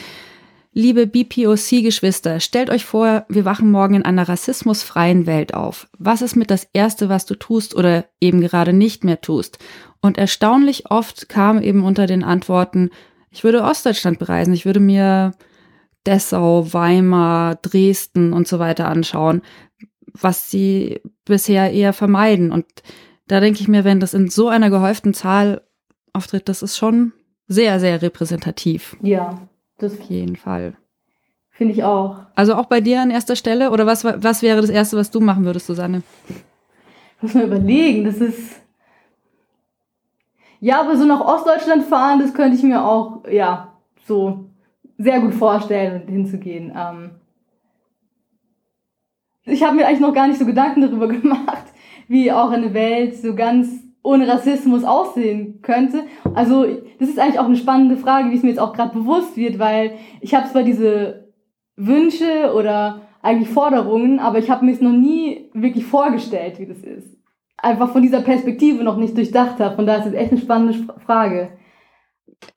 Liebe 0.75 1.05
BPOC-Geschwister, 1.05 2.39
stellt 2.39 2.71
euch 2.71 2.83
vor, 2.83 3.27
wir 3.29 3.45
wachen 3.45 3.69
morgen 3.69 3.93
in 3.93 4.05
einer 4.05 4.27
rassismusfreien 4.27 5.27
Welt 5.27 5.53
auf. 5.53 5.87
Was 5.99 6.23
ist 6.23 6.35
mit 6.35 6.49
das 6.49 6.67
Erste, 6.73 7.09
was 7.09 7.27
du 7.27 7.35
tust 7.35 7.75
oder 7.75 8.05
eben 8.19 8.41
gerade 8.41 8.73
nicht 8.73 9.03
mehr 9.03 9.21
tust? 9.21 9.59
Und 10.01 10.17
erstaunlich 10.17 10.89
oft 10.89 11.29
kam 11.29 11.61
eben 11.61 11.83
unter 11.83 12.07
den 12.07 12.23
Antworten, 12.23 12.89
ich 13.33 13.43
würde 13.43 13.63
Ostdeutschland 13.63 14.19
bereisen, 14.19 14.53
ich 14.53 14.65
würde 14.65 14.79
mir 14.79 15.31
Dessau, 16.05 16.71
Weimar, 16.71 17.55
Dresden 17.55 18.31
und 18.31 18.47
so 18.47 18.59
weiter 18.59 18.87
anschauen, 18.87 19.41
was 20.13 20.51
sie 20.51 21.01
bisher 21.25 21.71
eher 21.71 21.93
vermeiden. 21.93 22.51
Und 22.51 22.65
da 23.27 23.39
denke 23.39 23.59
ich 23.61 23.67
mir, 23.67 23.83
wenn 23.83 23.99
das 23.99 24.13
in 24.13 24.29
so 24.29 24.49
einer 24.49 24.69
gehäuften 24.69 25.13
Zahl 25.13 25.61
auftritt, 26.13 26.47
das 26.47 26.61
ist 26.61 26.77
schon 26.77 27.13
sehr, 27.47 27.79
sehr 27.79 28.01
repräsentativ. 28.01 28.95
Ja, 29.01 29.47
das 29.79 29.93
auf 29.93 30.09
jeden 30.09 30.35
Fall. 30.35 30.75
Finde 31.49 31.73
ich 31.73 31.83
auch. 31.83 32.19
Also 32.35 32.55
auch 32.55 32.65
bei 32.65 32.81
dir 32.81 33.01
an 33.01 33.11
erster 33.11 33.35
Stelle? 33.35 33.71
Oder 33.71 33.85
was, 33.85 34.03
was 34.03 34.41
wäre 34.41 34.61
das 34.61 34.69
Erste, 34.69 34.97
was 34.97 35.11
du 35.11 35.19
machen 35.19 35.45
würdest, 35.45 35.67
Susanne? 35.67 36.03
Muss 37.21 37.33
man 37.33 37.45
überlegen, 37.47 38.05
das 38.05 38.17
ist. 38.17 38.62
Ja, 40.63 40.79
aber 40.79 40.95
so 40.95 41.03
nach 41.03 41.19
Ostdeutschland 41.19 41.83
fahren, 41.83 42.19
das 42.19 42.33
könnte 42.33 42.55
ich 42.55 42.63
mir 42.63 42.85
auch, 42.85 43.27
ja, 43.29 43.73
so 44.05 44.45
sehr 44.97 45.19
gut 45.19 45.33
vorstellen, 45.33 46.07
hinzugehen. 46.07 46.71
Ähm 46.73 47.11
ich 49.43 49.61
habe 49.61 49.75
mir 49.75 49.85
eigentlich 49.85 49.99
noch 49.99 50.13
gar 50.13 50.25
nicht 50.25 50.39
so 50.39 50.45
Gedanken 50.45 50.79
darüber 50.79 51.07
gemacht, 51.09 51.65
wie 52.07 52.31
auch 52.31 52.49
eine 52.49 52.73
Welt 52.73 53.17
so 53.17 53.35
ganz 53.35 53.83
ohne 54.03 54.25
Rassismus 54.25 54.85
aussehen 54.85 55.61
könnte. 55.61 56.05
Also 56.33 56.65
das 56.97 57.09
ist 57.09 57.19
eigentlich 57.19 57.39
auch 57.39 57.47
eine 57.47 57.57
spannende 57.57 57.97
Frage, 57.97 58.31
wie 58.31 58.35
es 58.37 58.43
mir 58.43 58.51
jetzt 58.51 58.61
auch 58.61 58.71
gerade 58.71 58.97
bewusst 58.97 59.35
wird, 59.35 59.59
weil 59.59 59.95
ich 60.21 60.33
habe 60.33 60.47
zwar 60.47 60.63
diese 60.63 61.27
Wünsche 61.75 62.53
oder 62.55 63.01
eigentlich 63.21 63.49
Forderungen, 63.49 64.19
aber 64.19 64.37
ich 64.37 64.49
habe 64.49 64.63
mir 64.63 64.71
es 64.71 64.79
noch 64.79 64.93
nie 64.93 65.49
wirklich 65.53 65.85
vorgestellt, 65.85 66.57
wie 66.59 66.67
das 66.67 66.79
ist. 66.83 67.17
Einfach 67.63 67.91
von 67.93 68.01
dieser 68.01 68.21
Perspektive 68.21 68.83
noch 68.83 68.97
nicht 68.97 69.15
durchdacht 69.15 69.59
habe. 69.59 69.75
Von 69.75 69.87
daher 69.87 70.01
ist 70.01 70.07
es 70.07 70.13
echt 70.13 70.31
eine 70.31 70.41
spannende 70.41 70.93
Frage. 71.05 71.57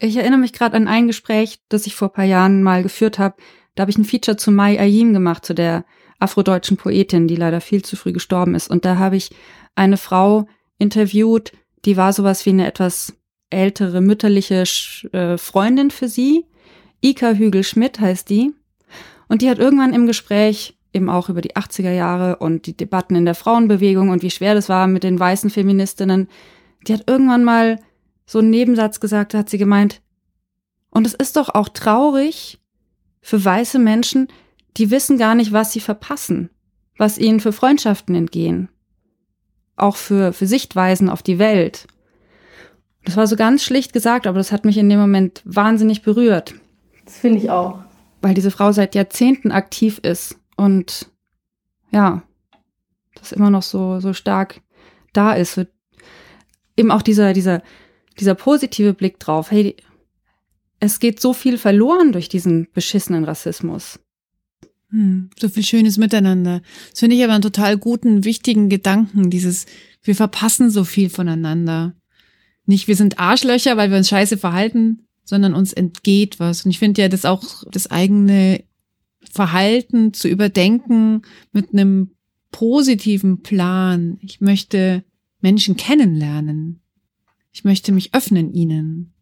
Ich 0.00 0.16
erinnere 0.16 0.40
mich 0.40 0.52
gerade 0.52 0.76
an 0.76 0.88
ein 0.88 1.06
Gespräch, 1.06 1.60
das 1.68 1.86
ich 1.86 1.94
vor 1.94 2.12
paar 2.12 2.24
Jahren 2.24 2.62
mal 2.62 2.82
geführt 2.82 3.18
habe. 3.18 3.36
Da 3.76 3.82
habe 3.82 3.90
ich 3.90 3.98
ein 3.98 4.04
Feature 4.04 4.36
zu 4.36 4.50
Mai 4.50 4.80
Ayim 4.80 5.12
gemacht, 5.12 5.46
zu 5.46 5.54
der 5.54 5.84
afrodeutschen 6.18 6.76
Poetin, 6.76 7.28
die 7.28 7.36
leider 7.36 7.60
viel 7.60 7.84
zu 7.84 7.96
früh 7.96 8.12
gestorben 8.12 8.56
ist. 8.56 8.68
Und 8.68 8.84
da 8.84 8.98
habe 8.98 9.16
ich 9.16 9.30
eine 9.76 9.96
Frau 9.96 10.48
interviewt, 10.78 11.52
die 11.84 11.96
war 11.96 12.12
sowas 12.12 12.44
wie 12.44 12.50
eine 12.50 12.66
etwas 12.66 13.16
ältere 13.48 14.00
mütterliche 14.00 14.64
äh, 15.12 15.38
Freundin 15.38 15.90
für 15.90 16.08
sie. 16.08 16.46
Ika 17.00 17.32
Hügel-Schmidt 17.32 18.00
heißt 18.00 18.28
die. 18.28 18.52
Und 19.28 19.42
die 19.42 19.50
hat 19.50 19.58
irgendwann 19.58 19.94
im 19.94 20.06
Gespräch 20.06 20.75
eben 20.96 21.08
auch 21.08 21.28
über 21.28 21.40
die 21.40 21.54
80er 21.54 21.92
Jahre 21.92 22.36
und 22.36 22.66
die 22.66 22.76
Debatten 22.76 23.14
in 23.14 23.24
der 23.24 23.34
Frauenbewegung 23.34 24.08
und 24.08 24.22
wie 24.22 24.30
schwer 24.30 24.54
das 24.54 24.68
war 24.68 24.86
mit 24.86 25.04
den 25.04 25.18
weißen 25.18 25.50
Feministinnen, 25.50 26.28
die 26.86 26.94
hat 26.94 27.08
irgendwann 27.08 27.44
mal 27.44 27.78
so 28.26 28.40
einen 28.40 28.50
Nebensatz 28.50 28.98
gesagt, 28.98 29.34
da 29.34 29.38
hat 29.38 29.50
sie 29.50 29.58
gemeint, 29.58 30.00
und 30.90 31.06
es 31.06 31.14
ist 31.14 31.36
doch 31.36 31.50
auch 31.50 31.68
traurig 31.68 32.58
für 33.20 33.44
weiße 33.44 33.78
Menschen, 33.78 34.28
die 34.76 34.90
wissen 34.90 35.18
gar 35.18 35.34
nicht, 35.34 35.52
was 35.52 35.72
sie 35.72 35.80
verpassen, 35.80 36.50
was 36.96 37.18
ihnen 37.18 37.40
für 37.40 37.52
Freundschaften 37.52 38.14
entgehen, 38.14 38.68
auch 39.76 39.96
für, 39.96 40.32
für 40.32 40.46
Sichtweisen 40.46 41.08
auf 41.08 41.22
die 41.22 41.38
Welt. 41.38 41.86
Das 43.04 43.16
war 43.16 43.26
so 43.26 43.36
ganz 43.36 43.62
schlicht 43.62 43.92
gesagt, 43.92 44.26
aber 44.26 44.38
das 44.38 44.50
hat 44.50 44.64
mich 44.64 44.78
in 44.78 44.88
dem 44.88 44.98
Moment 44.98 45.42
wahnsinnig 45.44 46.02
berührt. 46.02 46.54
Das 47.04 47.18
finde 47.18 47.38
ich 47.38 47.50
auch 47.50 47.78
weil 48.26 48.34
diese 48.34 48.50
Frau 48.50 48.72
seit 48.72 48.96
Jahrzehnten 48.96 49.52
aktiv 49.52 49.98
ist 50.02 50.36
und 50.56 51.10
ja, 51.90 52.22
das 53.14 53.32
immer 53.32 53.50
noch 53.50 53.62
so, 53.62 54.00
so 54.00 54.12
stark 54.12 54.60
da 55.12 55.32
ist. 55.32 55.66
Eben 56.76 56.90
auch 56.90 57.02
dieser, 57.02 57.32
dieser, 57.32 57.62
dieser 58.18 58.34
positive 58.34 58.94
Blick 58.94 59.18
drauf, 59.18 59.50
hey, 59.50 59.76
es 60.80 60.98
geht 60.98 61.20
so 61.20 61.32
viel 61.32 61.58
verloren 61.58 62.12
durch 62.12 62.28
diesen 62.28 62.68
beschissenen 62.72 63.24
Rassismus. 63.24 63.98
Hm, 64.90 65.30
so 65.38 65.48
viel 65.48 65.64
schönes 65.64 65.96
Miteinander. 65.98 66.62
Das 66.90 67.00
finde 67.00 67.16
ich 67.16 67.24
aber 67.24 67.32
einen 67.32 67.42
total 67.42 67.76
guten, 67.78 68.24
wichtigen 68.24 68.68
Gedanken, 68.68 69.30
dieses, 69.30 69.66
wir 70.02 70.14
verpassen 70.14 70.70
so 70.70 70.84
viel 70.84 71.10
voneinander. 71.10 71.94
Nicht, 72.66 72.88
wir 72.88 72.96
sind 72.96 73.18
Arschlöcher, 73.18 73.76
weil 73.76 73.90
wir 73.90 73.96
uns 73.96 74.08
scheiße 74.08 74.36
verhalten, 74.36 75.06
sondern 75.24 75.54
uns 75.54 75.72
entgeht 75.72 76.38
was. 76.38 76.64
Und 76.64 76.70
ich 76.70 76.78
finde 76.78 77.02
ja, 77.02 77.08
das 77.08 77.24
auch 77.24 77.64
das 77.70 77.90
eigene 77.90 78.64
Verhalten 79.36 80.12
zu 80.12 80.28
überdenken 80.28 81.22
mit 81.52 81.72
einem 81.72 82.10
positiven 82.50 83.42
Plan. 83.42 84.18
Ich 84.20 84.40
möchte 84.40 85.04
Menschen 85.40 85.76
kennenlernen. 85.76 86.80
Ich 87.52 87.64
möchte 87.64 87.92
mich 87.92 88.14
öffnen 88.14 88.52
ihnen. 88.52 89.14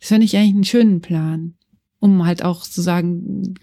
Das 0.00 0.08
finde 0.08 0.24
ich 0.24 0.36
eigentlich 0.36 0.54
einen 0.54 0.64
schönen 0.64 1.00
Plan, 1.00 1.54
um 2.00 2.24
halt 2.24 2.44
auch 2.44 2.62
zu 2.62 2.80
sagen, 2.80 3.54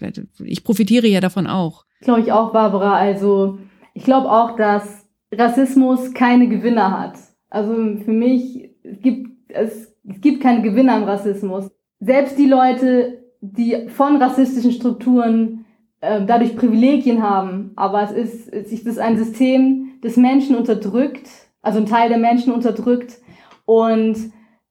ich 0.44 0.62
profitiere 0.64 1.08
ja 1.08 1.20
davon 1.20 1.46
auch. 1.46 1.84
Glaube 2.02 2.20
ich 2.20 2.30
auch, 2.30 2.52
Barbara. 2.52 2.96
Also 2.96 3.58
ich 3.94 4.04
glaube 4.04 4.30
auch, 4.30 4.56
dass 4.56 5.06
Rassismus 5.32 6.12
keine 6.12 6.48
Gewinner 6.48 6.98
hat. 6.98 7.18
Also 7.50 7.72
für 7.72 8.12
mich 8.12 8.70
es 8.82 9.00
gibt 9.00 9.30
es, 9.48 9.94
es 10.08 10.20
gibt 10.20 10.42
keine 10.42 10.62
Gewinner 10.62 10.96
im 10.98 11.04
Rassismus 11.04 11.70
selbst 12.00 12.38
die 12.38 12.46
Leute, 12.46 13.24
die 13.40 13.88
von 13.88 14.16
rassistischen 14.16 14.72
Strukturen 14.72 15.65
äh, 16.00 16.24
dadurch 16.24 16.56
Privilegien 16.56 17.22
haben, 17.22 17.72
aber 17.76 18.02
es 18.02 18.12
ist, 18.12 18.52
es 18.52 18.72
ist 18.72 18.98
ein 18.98 19.16
System, 19.16 19.98
das 20.02 20.16
Menschen 20.16 20.56
unterdrückt, 20.56 21.28
also 21.62 21.78
ein 21.78 21.86
Teil 21.86 22.08
der 22.08 22.18
Menschen 22.18 22.52
unterdrückt. 22.52 23.20
Und 23.64 24.16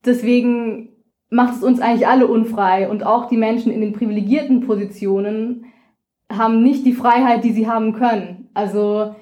deswegen 0.06 0.90
macht 1.30 1.56
es 1.56 1.64
uns 1.64 1.82
eigentlich 1.82 2.08
alle 2.08 2.28
unfrei. 2.28 2.90
Und 2.90 3.06
auch 3.06 3.28
die 3.28 3.38
Menschen 3.38 3.72
in 3.72 3.82
den 3.82 3.94
privilegierten 3.94 4.62
Positionen 4.62 5.66
haben 6.32 6.64
nicht 6.64 6.86
die 6.86 6.94
Freiheit, 6.94 7.44
die 7.44 7.52
sie 7.52 7.68
haben 7.68 7.94
können. 7.94 8.50
Also, 8.54 9.16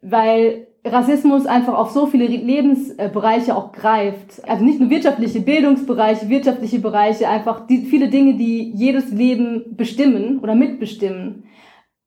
weil 0.00 0.68
Rassismus 0.84 1.44
einfach 1.46 1.74
auf 1.74 1.90
so 1.90 2.06
viele 2.06 2.26
Lebensbereiche 2.26 3.54
auch 3.54 3.72
greift. 3.72 4.42
Also 4.48 4.64
nicht 4.64 4.80
nur 4.80 4.88
wirtschaftliche, 4.88 5.40
Bildungsbereiche, 5.40 6.28
wirtschaftliche 6.28 6.78
Bereiche, 6.78 7.28
einfach 7.28 7.66
die, 7.66 7.82
viele 7.82 8.08
Dinge, 8.08 8.34
die 8.34 8.72
jedes 8.74 9.10
Leben 9.10 9.76
bestimmen 9.76 10.38
oder 10.38 10.54
mitbestimmen. 10.54 11.44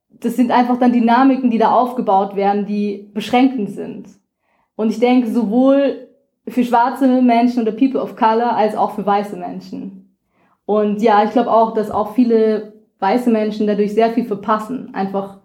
Das 0.10 0.36
sind 0.36 0.52
einfach 0.52 0.80
dann 0.80 0.94
Dynamiken, 0.94 1.52
die 1.52 1.60
da 1.60 1.72
aufgebaut 1.72 2.36
werden, 2.36 2.66
die 2.66 3.10
beschränkend 3.14 3.70
sind. 3.70 4.08
Und 4.76 4.90
ich 4.90 5.00
denke, 5.00 5.28
sowohl 5.28 6.08
für 6.48 6.64
schwarze 6.64 7.22
Menschen 7.22 7.62
oder 7.62 7.72
People 7.72 8.02
of 8.02 8.16
Color 8.16 8.56
als 8.56 8.76
auch 8.76 8.92
für 8.92 9.06
weiße 9.06 9.36
Menschen. 9.36 10.18
Und 10.66 11.02
ja, 11.02 11.24
ich 11.24 11.32
glaube 11.32 11.52
auch, 11.52 11.74
dass 11.74 11.92
auch 11.92 12.16
viele 12.16 12.74
weiße 13.00 13.30
Menschen 13.30 13.68
dadurch 13.68 13.94
sehr 13.94 14.12
viel 14.12 14.26
verpassen. 14.26 14.90
Einfach, 14.94 15.40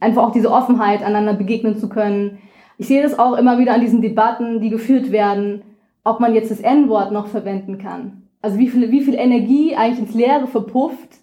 einfach 0.00 0.24
auch 0.24 0.32
diese 0.32 0.50
Offenheit, 0.50 1.02
einander 1.02 1.34
begegnen 1.34 1.76
zu 1.76 1.88
können, 1.88 2.38
ich 2.78 2.86
sehe 2.88 3.02
das 3.02 3.18
auch 3.18 3.36
immer 3.36 3.58
wieder 3.58 3.74
an 3.74 3.80
diesen 3.80 4.02
Debatten, 4.02 4.60
die 4.60 4.70
geführt 4.70 5.12
werden, 5.12 5.62
ob 6.02 6.20
man 6.20 6.34
jetzt 6.34 6.50
das 6.50 6.60
N-Wort 6.60 7.12
noch 7.12 7.28
verwenden 7.28 7.78
kann. 7.78 8.28
Also 8.42 8.58
wie 8.58 8.68
viel, 8.68 8.90
wie 8.90 9.00
viel 9.00 9.14
Energie 9.14 9.74
eigentlich 9.74 10.00
ins 10.00 10.14
Leere 10.14 10.46
verpufft, 10.46 11.20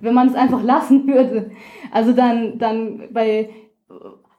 wenn 0.00 0.14
man 0.14 0.28
es 0.28 0.34
einfach 0.34 0.62
lassen 0.64 1.06
würde. 1.06 1.50
Also 1.90 2.12
dann, 2.12 2.58
dann 2.58 3.08
bei, 3.12 3.50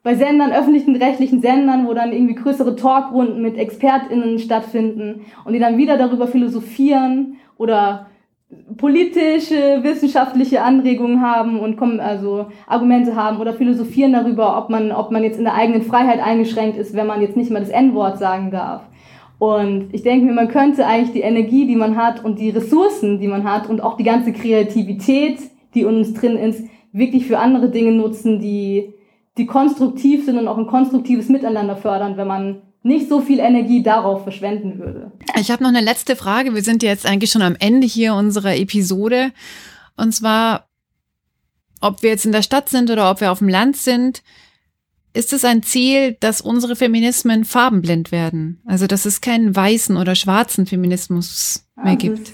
bei 0.03 0.15
Sendern, 0.15 0.51
öffentlichen 0.51 0.95
rechtlichen 0.95 1.41
Sendern, 1.41 1.87
wo 1.87 1.93
dann 1.93 2.11
irgendwie 2.11 2.35
größere 2.35 2.75
Talkrunden 2.75 3.41
mit 3.41 3.57
ExpertInnen 3.57 4.39
stattfinden 4.39 5.25
und 5.45 5.53
die 5.53 5.59
dann 5.59 5.77
wieder 5.77 5.97
darüber 5.97 6.27
philosophieren 6.27 7.37
oder 7.57 8.07
politische, 8.77 9.79
wissenschaftliche 9.81 10.61
Anregungen 10.61 11.21
haben 11.21 11.59
und 11.59 11.77
kommen, 11.77 11.99
also 11.99 12.47
Argumente 12.67 13.15
haben 13.15 13.39
oder 13.39 13.53
philosophieren 13.53 14.13
darüber, 14.13 14.57
ob 14.57 14.69
man, 14.69 14.91
ob 14.91 15.11
man 15.11 15.23
jetzt 15.23 15.37
in 15.37 15.45
der 15.45 15.55
eigenen 15.55 15.83
Freiheit 15.83 16.19
eingeschränkt 16.21 16.77
ist, 16.77 16.95
wenn 16.95 17.07
man 17.07 17.21
jetzt 17.21 17.37
nicht 17.37 17.51
mal 17.51 17.59
das 17.59 17.69
N-Wort 17.69 18.17
sagen 18.17 18.51
darf. 18.51 18.81
Und 19.39 19.89
ich 19.91 20.03
denke 20.03 20.25
mir, 20.25 20.33
man 20.33 20.49
könnte 20.49 20.85
eigentlich 20.85 21.13
die 21.13 21.21
Energie, 21.21 21.65
die 21.65 21.75
man 21.75 21.95
hat 21.95 22.23
und 22.23 22.39
die 22.39 22.51
Ressourcen, 22.51 23.19
die 23.19 23.27
man 23.27 23.43
hat 23.43 23.69
und 23.69 23.81
auch 23.81 23.97
die 23.97 24.03
ganze 24.03 24.33
Kreativität, 24.33 25.39
die 25.73 25.85
uns 25.85 26.13
drin 26.13 26.37
ist, 26.37 26.63
wirklich 26.91 27.25
für 27.25 27.39
andere 27.39 27.69
Dinge 27.69 27.91
nutzen, 27.91 28.39
die, 28.39 28.93
die 29.37 29.45
konstruktiv 29.45 30.25
sind 30.25 30.37
und 30.37 30.47
auch 30.47 30.57
ein 30.57 30.67
konstruktives 30.67 31.29
Miteinander 31.29 31.75
fördern, 31.75 32.17
wenn 32.17 32.27
man 32.27 32.61
nicht 32.83 33.09
so 33.09 33.21
viel 33.21 33.39
Energie 33.39 33.83
darauf 33.83 34.23
verschwenden 34.23 34.79
würde. 34.79 35.11
Ich 35.39 35.51
habe 35.51 35.63
noch 35.63 35.69
eine 35.69 35.81
letzte 35.81 36.15
Frage. 36.15 36.55
Wir 36.55 36.63
sind 36.63 36.83
jetzt 36.83 37.05
eigentlich 37.05 37.31
schon 37.31 37.43
am 37.43 37.55
Ende 37.59 37.85
hier 37.85 38.15
unserer 38.15 38.55
Episode. 38.55 39.31
Und 39.97 40.13
zwar, 40.13 40.67
ob 41.79 42.01
wir 42.01 42.09
jetzt 42.09 42.25
in 42.25 42.31
der 42.31 42.41
Stadt 42.41 42.69
sind 42.69 42.89
oder 42.89 43.11
ob 43.11 43.21
wir 43.21 43.31
auf 43.31 43.39
dem 43.39 43.49
Land 43.49 43.77
sind, 43.77 44.23
ist 45.13 45.33
es 45.33 45.43
ein 45.43 45.61
Ziel, 45.61 46.15
dass 46.19 46.41
unsere 46.41 46.75
Feminismen 46.75 47.45
farbenblind 47.45 48.11
werden? 48.11 48.61
Also, 48.65 48.87
dass 48.87 49.05
es 49.05 49.21
keinen 49.21 49.55
weißen 49.55 49.97
oder 49.97 50.15
schwarzen 50.15 50.65
Feminismus 50.65 51.67
mehr 51.75 51.97
gibt? 51.97 52.31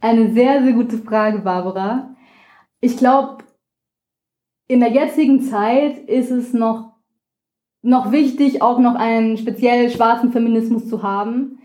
Eine 0.00 0.32
sehr, 0.32 0.62
sehr 0.62 0.74
gute 0.74 0.98
Frage, 0.98 1.38
Barbara. 1.38 2.14
Ich 2.80 2.98
glaube, 2.98 3.44
in 4.68 4.80
der 4.80 4.92
jetzigen 4.92 5.40
Zeit 5.42 5.98
ist 6.06 6.30
es 6.30 6.52
noch 6.52 6.95
noch 7.86 8.10
wichtig, 8.10 8.62
auch 8.62 8.80
noch 8.80 8.96
einen 8.96 9.36
speziell 9.36 9.90
schwarzen 9.90 10.32
Feminismus 10.32 10.88
zu 10.88 11.04
haben, 11.04 11.60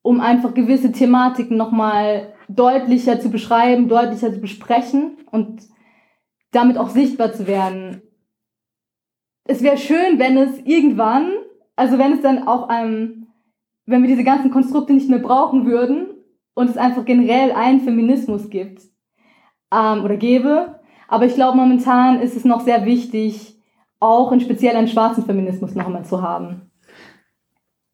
um 0.00 0.20
einfach 0.20 0.54
gewisse 0.54 0.92
Thematiken 0.92 1.58
nochmal 1.58 2.32
deutlicher 2.48 3.20
zu 3.20 3.30
beschreiben, 3.30 3.88
deutlicher 3.88 4.32
zu 4.32 4.40
besprechen 4.40 5.18
und 5.30 5.62
damit 6.52 6.78
auch 6.78 6.88
sichtbar 6.88 7.32
zu 7.34 7.46
werden. 7.46 8.00
Es 9.44 9.62
wäre 9.62 9.76
schön, 9.76 10.18
wenn 10.18 10.38
es 10.38 10.58
irgendwann, 10.64 11.30
also 11.76 11.98
wenn 11.98 12.14
es 12.14 12.22
dann 12.22 12.48
auch 12.48 12.68
einem, 12.68 13.26
wenn 13.84 14.02
wir 14.02 14.08
diese 14.08 14.24
ganzen 14.24 14.50
Konstrukte 14.50 14.94
nicht 14.94 15.10
mehr 15.10 15.18
brauchen 15.18 15.66
würden 15.66 16.08
und 16.54 16.70
es 16.70 16.78
einfach 16.78 17.04
generell 17.04 17.52
einen 17.52 17.80
Feminismus 17.80 18.48
gibt 18.48 18.82
ähm, 19.70 20.02
oder 20.02 20.16
gäbe. 20.16 20.80
Aber 21.08 21.26
ich 21.26 21.34
glaube, 21.34 21.58
momentan 21.58 22.20
ist 22.20 22.36
es 22.36 22.46
noch 22.46 22.60
sehr 22.60 22.86
wichtig, 22.86 23.61
auch 24.02 24.32
in 24.32 24.40
speziell 24.40 24.76
einen 24.76 24.88
schwarzen 24.88 25.24
Feminismus 25.24 25.74
noch 25.74 25.86
einmal 25.86 26.04
zu 26.04 26.22
haben. 26.22 26.70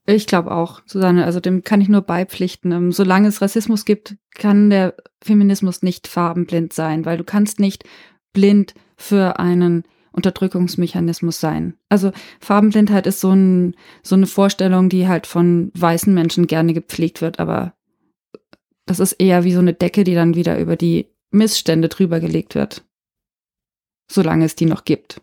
Ich 0.07 0.27
glaube 0.27 0.53
auch, 0.53 0.81
Susanne, 0.87 1.27
also 1.27 1.39
dem 1.39 1.65
kann 1.65 1.83
ich 1.83 1.91
nur 1.91 2.01
beipflichten. 2.01 2.73
Ähm, 2.73 2.93
solange 2.93 3.29
es 3.29 3.43
Rassismus 3.43 3.85
gibt, 3.85 4.17
kann 4.35 4.71
der 4.71 4.95
Feminismus 5.23 5.83
nicht 5.83 6.09
farbenblind 6.09 6.73
sein, 6.73 7.05
weil 7.05 7.19
du 7.19 7.25
kannst 7.25 7.61
nicht 7.61 7.85
blind 8.33 8.73
für 8.97 9.39
einen 9.39 9.85
Unterdrückungsmechanismus 10.13 11.41
sein. 11.41 11.75
Also 11.91 12.13
Farbenblindheit 12.41 13.07
ist 13.07 13.21
so, 13.21 13.33
ein, 13.33 13.77
so 14.03 14.15
eine 14.15 14.27
Vorstellung, 14.27 14.89
die 14.89 15.09
halt 15.09 15.27
von 15.27 15.71
weißen 15.75 16.13
Menschen 16.13 16.47
gerne 16.47 16.73
gepflegt 16.73 17.21
wird, 17.21 17.39
aber 17.39 17.75
das 18.87 19.01
ist 19.01 19.13
eher 19.13 19.45
wie 19.45 19.53
so 19.53 19.61
eine 19.61 19.75
Decke, 19.75 20.05
die 20.05 20.15
dann 20.15 20.35
wieder 20.35 20.59
über 20.59 20.77
die 20.77 21.09
Missstände 21.31 21.89
drüber 21.89 22.19
gelegt 22.19 22.55
wird. 22.55 22.83
Solange 24.11 24.47
es 24.47 24.57
die 24.57 24.65
noch 24.65 24.85
gibt. 24.85 25.21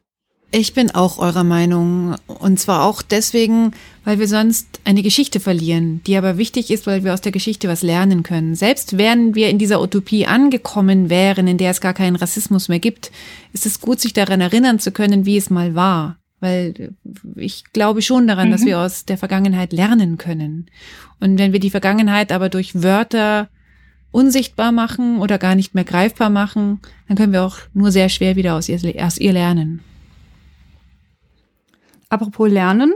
Ich 0.51 0.73
bin 0.73 0.91
auch 0.91 1.17
eurer 1.17 1.43
Meinung. 1.43 2.15
Und 2.27 2.59
zwar 2.59 2.83
auch 2.83 3.01
deswegen, 3.01 3.71
weil 4.05 4.19
wir 4.19 4.27
sonst 4.27 4.79
eine 4.85 5.03
Geschichte 5.03 5.39
verlieren, 5.39 6.01
die 6.07 6.15
aber 6.15 6.37
wichtig 6.37 6.71
ist, 6.71 6.87
weil 6.87 7.03
wir 7.03 7.13
aus 7.13 7.21
der 7.21 7.31
Geschichte 7.31 7.67
was 7.67 7.81
lernen 7.81 8.23
können. 8.23 8.55
Selbst 8.55 8.97
wenn 8.97 9.35
wir 9.35 9.49
in 9.49 9.57
dieser 9.57 9.81
Utopie 9.81 10.25
angekommen 10.25 11.09
wären, 11.09 11.47
in 11.47 11.57
der 11.57 11.71
es 11.71 11.81
gar 11.81 11.93
keinen 11.93 12.15
Rassismus 12.15 12.69
mehr 12.69 12.79
gibt, 12.79 13.11
ist 13.51 13.65
es 13.65 13.81
gut, 13.81 13.99
sich 13.99 14.13
daran 14.13 14.41
erinnern 14.41 14.79
zu 14.79 14.91
können, 14.91 15.25
wie 15.25 15.37
es 15.37 15.49
mal 15.49 15.75
war. 15.75 16.17
Weil 16.39 16.93
ich 17.35 17.63
glaube 17.73 18.01
schon 18.01 18.27
daran, 18.27 18.49
mhm. 18.49 18.51
dass 18.51 18.65
wir 18.65 18.79
aus 18.79 19.05
der 19.05 19.17
Vergangenheit 19.17 19.73
lernen 19.73 20.17
können. 20.17 20.67
Und 21.19 21.39
wenn 21.39 21.53
wir 21.53 21.59
die 21.59 21.71
Vergangenheit 21.71 22.31
aber 22.31 22.49
durch 22.49 22.83
Wörter 22.83 23.49
unsichtbar 24.11 24.71
machen 24.71 25.19
oder 25.19 25.37
gar 25.37 25.55
nicht 25.55 25.75
mehr 25.75 25.83
greifbar 25.83 26.29
machen, 26.29 26.79
dann 27.07 27.17
können 27.17 27.33
wir 27.33 27.43
auch 27.43 27.57
nur 27.73 27.91
sehr 27.91 28.07
schwer 28.07 28.37
wieder 28.37 28.55
aus 28.55 28.69
ihr, 28.69 28.79
aus 29.03 29.17
ihr 29.17 29.33
lernen. 29.33 29.81
Apropos 32.15 32.49
Lernen. 32.49 32.93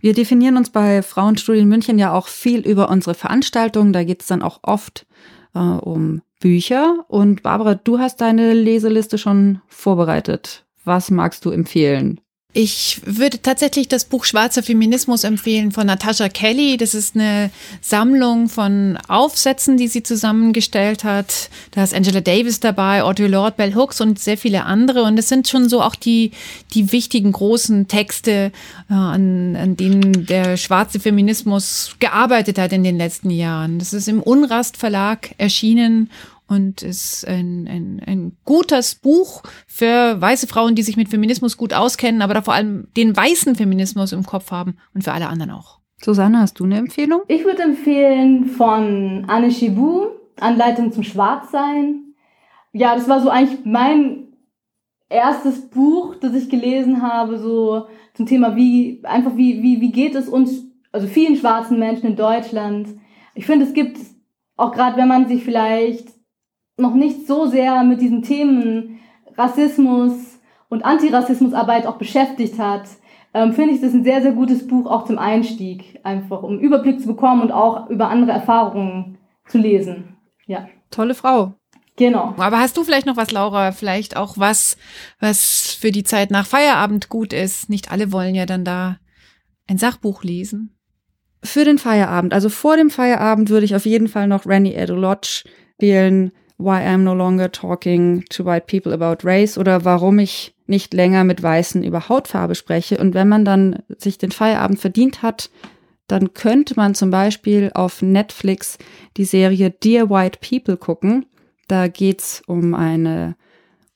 Wir 0.00 0.14
definieren 0.14 0.56
uns 0.56 0.70
bei 0.70 1.02
Frauenstudien 1.02 1.66
München 1.66 1.98
ja 1.98 2.12
auch 2.12 2.28
viel 2.28 2.60
über 2.60 2.90
unsere 2.90 3.14
Veranstaltungen. 3.14 3.92
Da 3.92 4.04
geht 4.04 4.20
es 4.20 4.28
dann 4.28 4.40
auch 4.40 4.60
oft 4.62 5.04
äh, 5.52 5.58
um 5.58 6.22
Bücher. 6.38 7.04
Und 7.08 7.42
Barbara, 7.42 7.74
du 7.74 7.98
hast 7.98 8.20
deine 8.20 8.54
Leseliste 8.54 9.18
schon 9.18 9.62
vorbereitet. 9.66 10.64
Was 10.84 11.10
magst 11.10 11.44
du 11.44 11.50
empfehlen? 11.50 12.20
Ich 12.58 13.02
würde 13.04 13.42
tatsächlich 13.42 13.86
das 13.86 14.06
Buch 14.06 14.24
Schwarzer 14.24 14.62
Feminismus 14.62 15.24
empfehlen 15.24 15.72
von 15.72 15.86
Natasha 15.86 16.30
Kelly. 16.30 16.78
Das 16.78 16.94
ist 16.94 17.14
eine 17.14 17.50
Sammlung 17.82 18.48
von 18.48 18.98
Aufsätzen, 19.08 19.76
die 19.76 19.88
sie 19.88 20.02
zusammengestellt 20.02 21.04
hat. 21.04 21.50
Da 21.72 21.84
ist 21.84 21.92
Angela 21.92 22.22
Davis 22.22 22.58
dabei, 22.58 23.02
Audre 23.02 23.26
Lorde, 23.26 23.56
Bell 23.58 23.74
Hooks 23.74 24.00
und 24.00 24.18
sehr 24.18 24.38
viele 24.38 24.64
andere. 24.64 25.02
Und 25.02 25.18
es 25.18 25.28
sind 25.28 25.48
schon 25.48 25.68
so 25.68 25.82
auch 25.82 25.96
die, 25.96 26.30
die 26.72 26.92
wichtigen 26.92 27.30
großen 27.30 27.88
Texte, 27.88 28.52
äh, 28.88 28.94
an, 28.94 29.54
an 29.54 29.76
denen 29.76 30.24
der 30.24 30.56
schwarze 30.56 30.98
Feminismus 30.98 31.96
gearbeitet 31.98 32.58
hat 32.58 32.72
in 32.72 32.84
den 32.84 32.96
letzten 32.96 33.28
Jahren. 33.28 33.78
Das 33.78 33.92
ist 33.92 34.08
im 34.08 34.22
Unrast 34.22 34.78
Verlag 34.78 35.34
erschienen 35.36 36.08
und 36.48 36.82
ist 36.82 37.26
ein, 37.26 37.66
ein, 37.68 38.02
ein 38.04 38.36
gutes 38.44 38.94
Buch 38.94 39.42
für 39.66 40.20
weiße 40.20 40.46
Frauen, 40.46 40.74
die 40.74 40.82
sich 40.82 40.96
mit 40.96 41.08
Feminismus 41.08 41.56
gut 41.56 41.74
auskennen, 41.74 42.22
aber 42.22 42.34
da 42.34 42.42
vor 42.42 42.54
allem 42.54 42.88
den 42.96 43.16
weißen 43.16 43.56
Feminismus 43.56 44.12
im 44.12 44.24
Kopf 44.24 44.50
haben 44.50 44.76
und 44.94 45.04
für 45.04 45.12
alle 45.12 45.28
anderen 45.28 45.52
auch. 45.52 45.80
Susanne, 46.02 46.40
hast 46.40 46.60
du 46.60 46.64
eine 46.64 46.78
Empfehlung? 46.78 47.22
Ich 47.28 47.44
würde 47.44 47.62
empfehlen 47.62 48.46
von 48.46 49.24
Anne 49.28 49.48
Chibu, 49.48 50.08
Anleitung 50.38 50.92
zum 50.92 51.02
Schwarzsein. 51.02 52.14
Ja, 52.72 52.94
das 52.94 53.08
war 53.08 53.20
so 53.20 53.30
eigentlich 53.30 53.60
mein 53.64 54.26
erstes 55.08 55.70
Buch, 55.70 56.16
das 56.16 56.34
ich 56.34 56.50
gelesen 56.50 57.02
habe, 57.02 57.38
so 57.38 57.86
zum 58.14 58.26
Thema, 58.26 58.56
wie, 58.56 59.00
einfach 59.04 59.36
wie, 59.36 59.62
wie, 59.62 59.80
wie 59.80 59.92
geht 59.92 60.14
es 60.14 60.28
uns, 60.28 60.64
also 60.92 61.06
vielen 61.06 61.36
schwarzen 61.36 61.78
Menschen 61.78 62.06
in 62.06 62.16
Deutschland. 62.16 62.88
Ich 63.34 63.46
finde, 63.46 63.66
es 63.66 63.72
gibt, 63.72 63.98
auch 64.56 64.72
gerade 64.72 64.96
wenn 64.96 65.08
man 65.08 65.28
sich 65.28 65.44
vielleicht 65.44 66.08
noch 66.76 66.94
nicht 66.94 67.26
so 67.26 67.46
sehr 67.46 67.82
mit 67.82 68.00
diesen 68.00 68.22
Themen 68.22 69.00
Rassismus 69.36 70.12
und 70.68 70.84
Antirassismusarbeit 70.84 71.86
auch 71.86 71.96
beschäftigt 71.96 72.58
hat, 72.58 72.88
ähm, 73.34 73.52
finde 73.52 73.74
ich 73.74 73.80
das 73.80 73.92
ein 73.92 74.04
sehr, 74.04 74.22
sehr 74.22 74.32
gutes 74.32 74.66
Buch 74.66 74.86
auch 74.86 75.04
zum 75.04 75.18
Einstieg, 75.18 76.00
einfach 76.02 76.42
um 76.42 76.58
Überblick 76.58 77.00
zu 77.00 77.06
bekommen 77.06 77.42
und 77.42 77.52
auch 77.52 77.88
über 77.90 78.08
andere 78.08 78.32
Erfahrungen 78.32 79.18
zu 79.46 79.58
lesen. 79.58 80.16
Ja. 80.46 80.68
Tolle 80.90 81.14
Frau. 81.14 81.54
Genau. 81.96 82.34
Aber 82.36 82.58
hast 82.58 82.76
du 82.76 82.84
vielleicht 82.84 83.06
noch 83.06 83.16
was, 83.16 83.30
Laura? 83.30 83.72
Vielleicht 83.72 84.16
auch 84.16 84.36
was, 84.36 84.76
was 85.18 85.76
für 85.80 85.90
die 85.90 86.04
Zeit 86.04 86.30
nach 86.30 86.46
Feierabend 86.46 87.08
gut 87.08 87.32
ist? 87.32 87.70
Nicht 87.70 87.90
alle 87.90 88.12
wollen 88.12 88.34
ja 88.34 88.46
dann 88.46 88.64
da 88.64 88.98
ein 89.66 89.78
Sachbuch 89.78 90.22
lesen. 90.22 90.76
Für 91.42 91.64
den 91.64 91.78
Feierabend, 91.78 92.34
also 92.34 92.48
vor 92.48 92.76
dem 92.76 92.90
Feierabend 92.90 93.50
würde 93.50 93.64
ich 93.64 93.76
auf 93.76 93.86
jeden 93.86 94.08
Fall 94.08 94.28
noch 94.28 94.46
Randy 94.46 94.74
Edo 94.74 94.94
Lodge 94.94 95.44
wählen. 95.78 96.32
Why 96.58 96.80
I'm 96.80 96.98
No 96.98 97.14
Longer 97.14 97.52
Talking 97.52 98.24
to 98.30 98.44
White 98.44 98.66
People 98.66 98.92
About 98.92 99.26
Race 99.26 99.58
oder 99.58 99.84
warum 99.84 100.18
ich 100.18 100.54
nicht 100.66 100.94
länger 100.94 101.24
mit 101.24 101.42
Weißen 101.42 101.82
über 101.84 102.08
Hautfarbe 102.08 102.54
spreche. 102.54 102.98
Und 102.98 103.14
wenn 103.14 103.28
man 103.28 103.44
dann 103.44 103.82
sich 103.98 104.18
den 104.18 104.32
Feierabend 104.32 104.80
verdient 104.80 105.22
hat, 105.22 105.50
dann 106.08 106.34
könnte 106.34 106.74
man 106.76 106.94
zum 106.94 107.10
Beispiel 107.10 107.70
auf 107.74 108.02
Netflix 108.02 108.78
die 109.16 109.24
Serie 109.24 109.70
Dear 109.70 110.08
White 110.08 110.38
People 110.40 110.76
gucken. 110.76 111.26
Da 111.68 111.88
geht's 111.88 112.42
um 112.46 112.74
eine 112.74 113.36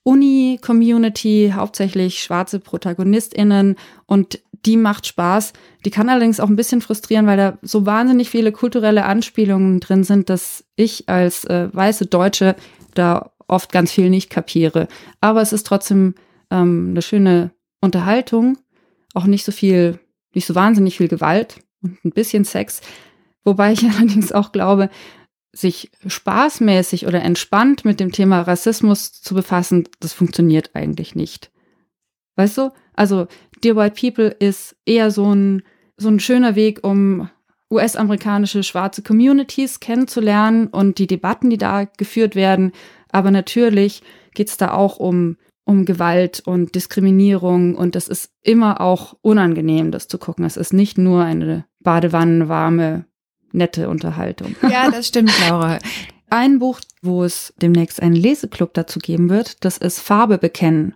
Uni-Community, 0.02 1.52
hauptsächlich 1.54 2.22
schwarze 2.22 2.58
ProtagonistInnen 2.58 3.76
und 4.06 4.40
die 4.64 4.76
macht 4.76 5.06
Spaß. 5.06 5.52
Die 5.84 5.90
kann 5.90 6.08
allerdings 6.08 6.40
auch 6.40 6.48
ein 6.48 6.56
bisschen 6.56 6.80
frustrieren, 6.80 7.26
weil 7.26 7.36
da 7.36 7.58
so 7.62 7.86
wahnsinnig 7.86 8.30
viele 8.30 8.52
kulturelle 8.52 9.04
Anspielungen 9.04 9.80
drin 9.80 10.04
sind, 10.04 10.28
dass 10.28 10.64
ich 10.76 11.08
als 11.08 11.44
äh, 11.44 11.68
weiße 11.72 12.06
Deutsche 12.06 12.56
da 12.94 13.32
oft 13.48 13.72
ganz 13.72 13.90
viel 13.92 14.10
nicht 14.10 14.30
kapiere. 14.30 14.88
Aber 15.20 15.42
es 15.42 15.52
ist 15.52 15.66
trotzdem 15.66 16.14
ähm, 16.50 16.88
eine 16.90 17.02
schöne 17.02 17.50
Unterhaltung, 17.80 18.58
auch 19.14 19.24
nicht 19.24 19.44
so 19.44 19.52
viel, 19.52 19.98
nicht 20.34 20.46
so 20.46 20.54
wahnsinnig 20.54 20.96
viel 20.96 21.08
Gewalt 21.08 21.56
und 21.82 22.04
ein 22.04 22.10
bisschen 22.10 22.44
Sex. 22.44 22.80
Wobei 23.44 23.72
ich 23.72 23.82
allerdings 23.90 24.32
auch 24.32 24.52
glaube, 24.52 24.90
sich 25.52 25.90
spaßmäßig 26.06 27.06
oder 27.06 27.22
entspannt 27.22 27.84
mit 27.84 28.00
dem 28.00 28.12
Thema 28.12 28.42
Rassismus 28.42 29.12
zu 29.12 29.34
befassen, 29.34 29.88
das 29.98 30.12
funktioniert 30.12 30.70
eigentlich 30.74 31.14
nicht. 31.14 31.50
Weißt 32.36 32.58
du? 32.58 32.70
Also 32.94 33.26
Dear 33.62 33.76
White 33.76 34.00
People 34.00 34.28
ist 34.28 34.76
eher 34.86 35.10
so 35.10 35.34
ein, 35.34 35.62
so 35.96 36.08
ein 36.08 36.20
schöner 36.20 36.54
Weg, 36.54 36.86
um 36.86 37.28
US-amerikanische 37.70 38.62
schwarze 38.62 39.02
Communities 39.02 39.80
kennenzulernen 39.80 40.66
und 40.68 40.98
die 40.98 41.06
Debatten, 41.06 41.50
die 41.50 41.58
da 41.58 41.84
geführt 41.84 42.34
werden. 42.34 42.72
Aber 43.10 43.30
natürlich 43.30 44.02
geht 44.34 44.48
es 44.48 44.56
da 44.56 44.72
auch 44.72 44.96
um, 44.96 45.36
um 45.64 45.84
Gewalt 45.84 46.42
und 46.44 46.74
Diskriminierung 46.74 47.76
und 47.76 47.94
das 47.94 48.08
ist 48.08 48.32
immer 48.42 48.80
auch 48.80 49.16
unangenehm, 49.22 49.92
das 49.92 50.08
zu 50.08 50.18
gucken. 50.18 50.44
Es 50.44 50.56
ist 50.56 50.72
nicht 50.72 50.98
nur 50.98 51.22
eine 51.22 51.64
badewannenwarme, 51.80 53.04
nette 53.52 53.88
Unterhaltung. 53.88 54.56
Ja, 54.62 54.90
das 54.90 55.08
stimmt, 55.08 55.32
Laura. 55.48 55.78
Ein 56.30 56.60
Buch, 56.60 56.80
wo 57.02 57.24
es 57.24 57.52
demnächst 57.60 58.00
einen 58.00 58.14
Leseclub 58.14 58.72
dazu 58.74 59.00
geben 59.00 59.30
wird, 59.30 59.64
das 59.64 59.78
ist 59.78 60.00
Farbe 60.00 60.38
bekennen. 60.38 60.94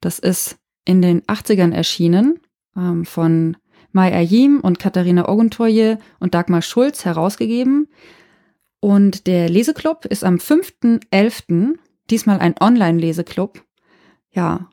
Das 0.00 0.18
ist 0.18 0.58
in 0.84 1.02
den 1.02 1.22
80ern 1.22 1.72
erschienen, 1.72 2.38
ähm, 2.76 3.04
von 3.04 3.56
Mai 3.92 4.14
Ayim 4.14 4.60
und 4.60 4.78
Katharina 4.78 5.28
Oguntoye 5.28 5.98
und 6.20 6.34
Dagmar 6.34 6.62
Schulz 6.62 7.04
herausgegeben. 7.04 7.88
Und 8.80 9.26
der 9.26 9.48
Leseclub 9.48 10.04
ist 10.04 10.22
am 10.22 10.36
5.11., 10.36 11.78
diesmal 12.10 12.38
ein 12.38 12.54
Online-Leseclub. 12.60 13.64
Ja, 14.30 14.68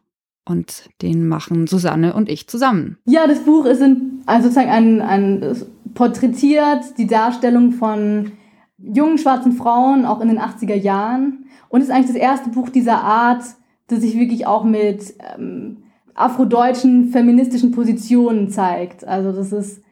und 0.45 0.89
den 1.01 1.27
machen 1.27 1.67
Susanne 1.67 2.13
und 2.13 2.29
ich 2.29 2.47
zusammen. 2.47 2.97
Ja, 3.05 3.27
das 3.27 3.45
Buch 3.45 3.65
ist 3.65 3.81
in, 3.81 4.21
also 4.25 4.49
sozusagen 4.49 4.69
ein, 4.69 5.01
ein 5.01 5.55
porträtiert 5.93 6.97
die 6.97 7.08
Darstellung 7.08 7.71
von 7.71 8.32
jungen 8.77 9.17
schwarzen 9.17 9.53
Frauen, 9.53 10.06
auch 10.06 10.21
in 10.21 10.27
den 10.27 10.39
80er 10.39 10.75
Jahren. 10.75 11.45
Und 11.69 11.82
ist 11.82 11.91
eigentlich 11.91 12.08
das 12.08 12.15
erste 12.15 12.49
Buch 12.49 12.69
dieser 12.69 13.01
Art, 13.01 13.43
das 13.88 14.01
sich 14.01 14.17
wirklich 14.17 14.45
auch 14.45 14.63
mit 14.63 15.13
ähm, 15.36 15.84
afrodeutschen 16.15 17.10
feministischen 17.10 17.71
Positionen 17.71 18.49
zeigt. 18.49 19.06
Also 19.06 19.32
das 19.32 19.51
ist, 19.51 19.84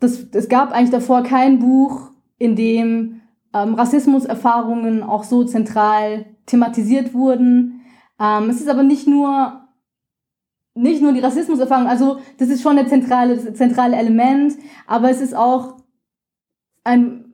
das, 0.00 0.26
es 0.32 0.48
gab 0.48 0.72
eigentlich 0.72 0.90
davor 0.90 1.22
kein 1.22 1.58
Buch, 1.58 2.10
in 2.38 2.56
dem 2.56 3.20
ähm, 3.54 3.74
Rassismuserfahrungen 3.74 5.02
auch 5.02 5.24
so 5.24 5.44
zentral 5.44 6.26
thematisiert 6.46 7.14
wurden. 7.14 7.82
Ähm, 8.18 8.50
es 8.50 8.60
ist 8.60 8.68
aber 8.68 8.82
nicht 8.82 9.06
nur 9.06 9.61
nicht 10.74 11.02
nur 11.02 11.12
die 11.12 11.20
Rassismuserfahrung, 11.20 11.86
also 11.86 12.18
das 12.38 12.48
ist 12.48 12.62
schon 12.62 12.76
der 12.76 12.86
zentrale, 12.86 13.52
zentrale 13.54 13.96
Element, 13.96 14.54
aber 14.86 15.10
es 15.10 15.20
ist 15.20 15.34
auch 15.34 15.76
ein 16.84 17.32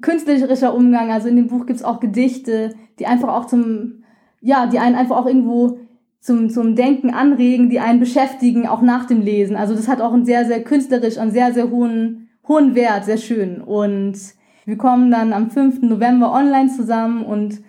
künstlerischer 0.00 0.74
Umgang. 0.74 1.10
Also 1.10 1.28
in 1.28 1.36
dem 1.36 1.46
Buch 1.46 1.66
gibt 1.66 1.78
es 1.78 1.84
auch 1.84 2.00
Gedichte, 2.00 2.74
die 2.98 3.06
einfach 3.06 3.28
auch 3.28 3.46
zum, 3.46 4.02
ja, 4.40 4.66
die 4.66 4.78
einen 4.78 4.96
einfach 4.96 5.16
auch 5.16 5.26
irgendwo 5.26 5.78
zum, 6.20 6.50
zum 6.50 6.76
Denken 6.76 7.10
anregen, 7.10 7.70
die 7.70 7.80
einen 7.80 8.00
beschäftigen, 8.00 8.66
auch 8.66 8.82
nach 8.82 9.06
dem 9.06 9.22
Lesen. 9.22 9.56
Also 9.56 9.74
das 9.74 9.88
hat 9.88 10.00
auch 10.00 10.12
einen 10.12 10.24
sehr, 10.24 10.44
sehr 10.44 10.62
künstlerisch, 10.62 11.18
einen 11.18 11.32
sehr, 11.32 11.52
sehr 11.52 11.70
hohen, 11.70 12.28
hohen 12.46 12.74
Wert, 12.74 13.04
sehr 13.04 13.16
schön. 13.16 13.60
Und 13.60 14.18
wir 14.64 14.76
kommen 14.76 15.10
dann 15.10 15.32
am 15.32 15.50
5. 15.50 15.82
November 15.82 16.32
online 16.32 16.70
zusammen 16.70 17.24
und 17.24 17.60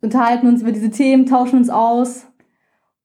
unterhalten 0.00 0.48
uns 0.48 0.62
über 0.62 0.72
diese 0.72 0.90
Themen, 0.90 1.26
tauschen 1.26 1.58
uns 1.58 1.70
aus 1.70 2.26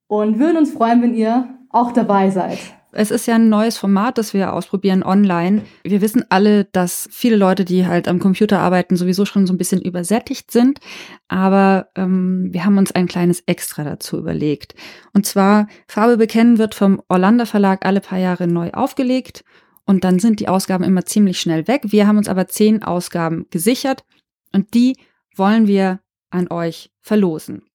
und 0.10 0.40
würden 0.40 0.58
uns 0.58 0.74
freuen, 0.74 1.02
wenn 1.02 1.14
ihr 1.14 1.48
auch 1.70 1.94
dabei 1.94 2.32
seid. 2.32 2.58
Es 2.92 3.12
ist 3.12 3.28
ja 3.28 3.36
ein 3.36 3.50
neues 3.50 3.78
Format, 3.78 4.18
das 4.18 4.34
wir 4.34 4.52
ausprobieren 4.52 5.04
online. 5.04 5.62
Wir 5.84 6.02
wissen 6.02 6.26
alle, 6.30 6.66
dass 6.66 7.08
viele 7.12 7.36
Leute, 7.36 7.64
die 7.64 7.86
halt 7.86 8.08
am 8.08 8.18
Computer 8.18 8.60
arbeiten, 8.60 8.96
sowieso 8.96 9.26
schon 9.26 9.46
so 9.46 9.54
ein 9.54 9.60
bisschen 9.60 9.80
übersättigt 9.80 10.50
sind. 10.50 10.80
Aber 11.28 11.90
ähm, 11.96 12.50
wir 12.52 12.66
haben 12.66 12.80
uns 12.80 12.92
ein 12.92 13.08
kleines 13.08 13.42
Extra 13.42 13.84
dazu 13.84 14.18
überlegt. 14.18 14.74
Und 15.14 15.28
zwar, 15.28 15.68
Farbe 15.88 16.18
bekennen 16.18 16.58
wird 16.58 16.74
vom 16.74 17.00
Orlando 17.08 17.46
Verlag 17.46 17.86
alle 17.86 18.02
paar 18.02 18.18
Jahre 18.18 18.48
neu 18.48 18.72
aufgelegt. 18.72 19.44
Und 19.86 20.04
dann 20.04 20.18
sind 20.18 20.40
die 20.40 20.48
Ausgaben 20.48 20.84
immer 20.84 21.06
ziemlich 21.06 21.40
schnell 21.40 21.68
weg. 21.68 21.84
Wir 21.86 22.08
haben 22.08 22.18
uns 22.18 22.28
aber 22.28 22.48
zehn 22.48 22.82
Ausgaben 22.82 23.46
gesichert. 23.52 24.04
Und 24.52 24.74
die 24.74 24.98
wollen 25.36 25.68
wir 25.68 26.00
an 26.32 26.48
euch 26.50 26.92
verlosen. 27.02 27.69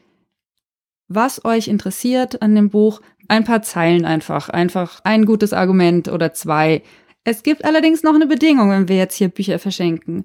was 1.07 1.45
euch 1.45 1.69
interessiert 1.69 2.43
an 2.43 2.57
dem 2.57 2.71
Buch. 2.71 3.01
Ein 3.29 3.45
paar 3.45 3.63
Zeilen 3.63 4.05
einfach, 4.05 4.49
einfach 4.49 4.99
ein 5.05 5.27
gutes 5.27 5.53
Argument 5.53 6.09
oder 6.09 6.33
zwei. 6.33 6.83
Es 7.23 7.45
gibt 7.45 7.65
allerdings 7.65 8.03
noch 8.03 8.15
eine 8.15 8.27
Bedingung, 8.27 8.71
wenn 8.71 8.89
wir 8.89 8.97
jetzt 8.97 9.15
hier 9.17 9.29
Bücher 9.29 9.61
verschenken. 9.61 10.25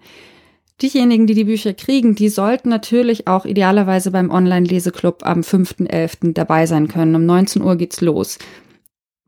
Diejenigen, 0.81 1.27
die 1.27 1.35
die 1.35 1.43
Bücher 1.43 1.75
kriegen, 1.75 2.15
die 2.15 2.29
sollten 2.29 2.69
natürlich 2.69 3.27
auch 3.27 3.45
idealerweise 3.45 4.09
beim 4.09 4.31
Online-Leseclub 4.31 5.23
am 5.23 5.41
5.11. 5.41 6.33
dabei 6.33 6.65
sein 6.65 6.87
können. 6.87 7.13
Um 7.13 7.27
19 7.27 7.61
Uhr 7.61 7.75
geht's 7.75 8.01
los. 8.01 8.39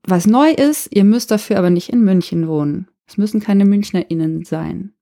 Was 0.05 0.27
neu 0.27 0.51
ist, 0.51 0.89
ihr 0.91 1.03
müsst 1.03 1.31
dafür 1.31 1.57
aber 1.57 1.69
nicht 1.69 1.89
in 1.89 2.01
München 2.01 2.47
wohnen. 2.47 2.87
Es 3.07 3.17
müssen 3.17 3.39
keine 3.39 3.65
MünchnerInnen 3.65 4.43
sein. 4.43 4.93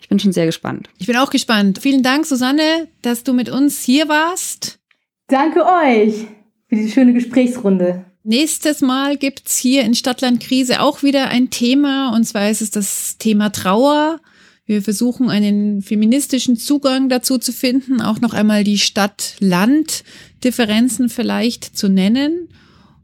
Ich 0.00 0.08
bin 0.08 0.18
schon 0.18 0.32
sehr 0.32 0.46
gespannt. 0.46 0.90
Ich 0.98 1.06
bin 1.06 1.16
auch 1.16 1.30
gespannt. 1.30 1.78
Vielen 1.80 2.02
Dank, 2.02 2.26
Susanne, 2.26 2.88
dass 3.02 3.22
du 3.22 3.32
mit 3.32 3.48
uns 3.48 3.82
hier 3.82 4.08
warst. 4.08 4.80
Danke 5.28 5.64
euch 5.64 6.26
für 6.68 6.76
die 6.76 6.90
schöne 6.90 7.12
Gesprächsrunde. 7.12 8.04
Nächstes 8.24 8.82
Mal 8.82 9.16
gibt's 9.16 9.56
hier 9.56 9.82
in 9.82 9.94
Stadtland 9.94 10.40
Krise 10.40 10.80
auch 10.80 11.02
wieder 11.02 11.28
ein 11.28 11.50
Thema, 11.50 12.14
und 12.14 12.24
zwar 12.24 12.50
ist 12.50 12.62
es 12.62 12.70
das 12.70 13.18
Thema 13.18 13.50
Trauer. 13.50 14.20
Wir 14.64 14.80
versuchen 14.82 15.28
einen 15.28 15.82
feministischen 15.82 16.56
Zugang 16.56 17.08
dazu 17.08 17.38
zu 17.38 17.52
finden, 17.52 18.00
auch 18.00 18.20
noch 18.20 18.32
einmal 18.32 18.62
die 18.62 18.78
Stadt-Land-Differenzen 18.78 21.08
vielleicht 21.08 21.76
zu 21.76 21.88
nennen. 21.88 22.48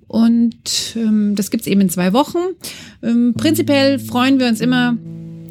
Und 0.08 0.96
ähm, 0.96 1.34
das 1.36 1.50
gibt's 1.50 1.66
eben 1.66 1.82
in 1.82 1.90
zwei 1.90 2.14
Wochen. 2.14 2.38
Ähm, 3.02 3.34
prinzipiell 3.36 3.98
freuen 3.98 4.40
wir 4.40 4.48
uns 4.48 4.60
immer, 4.60 4.96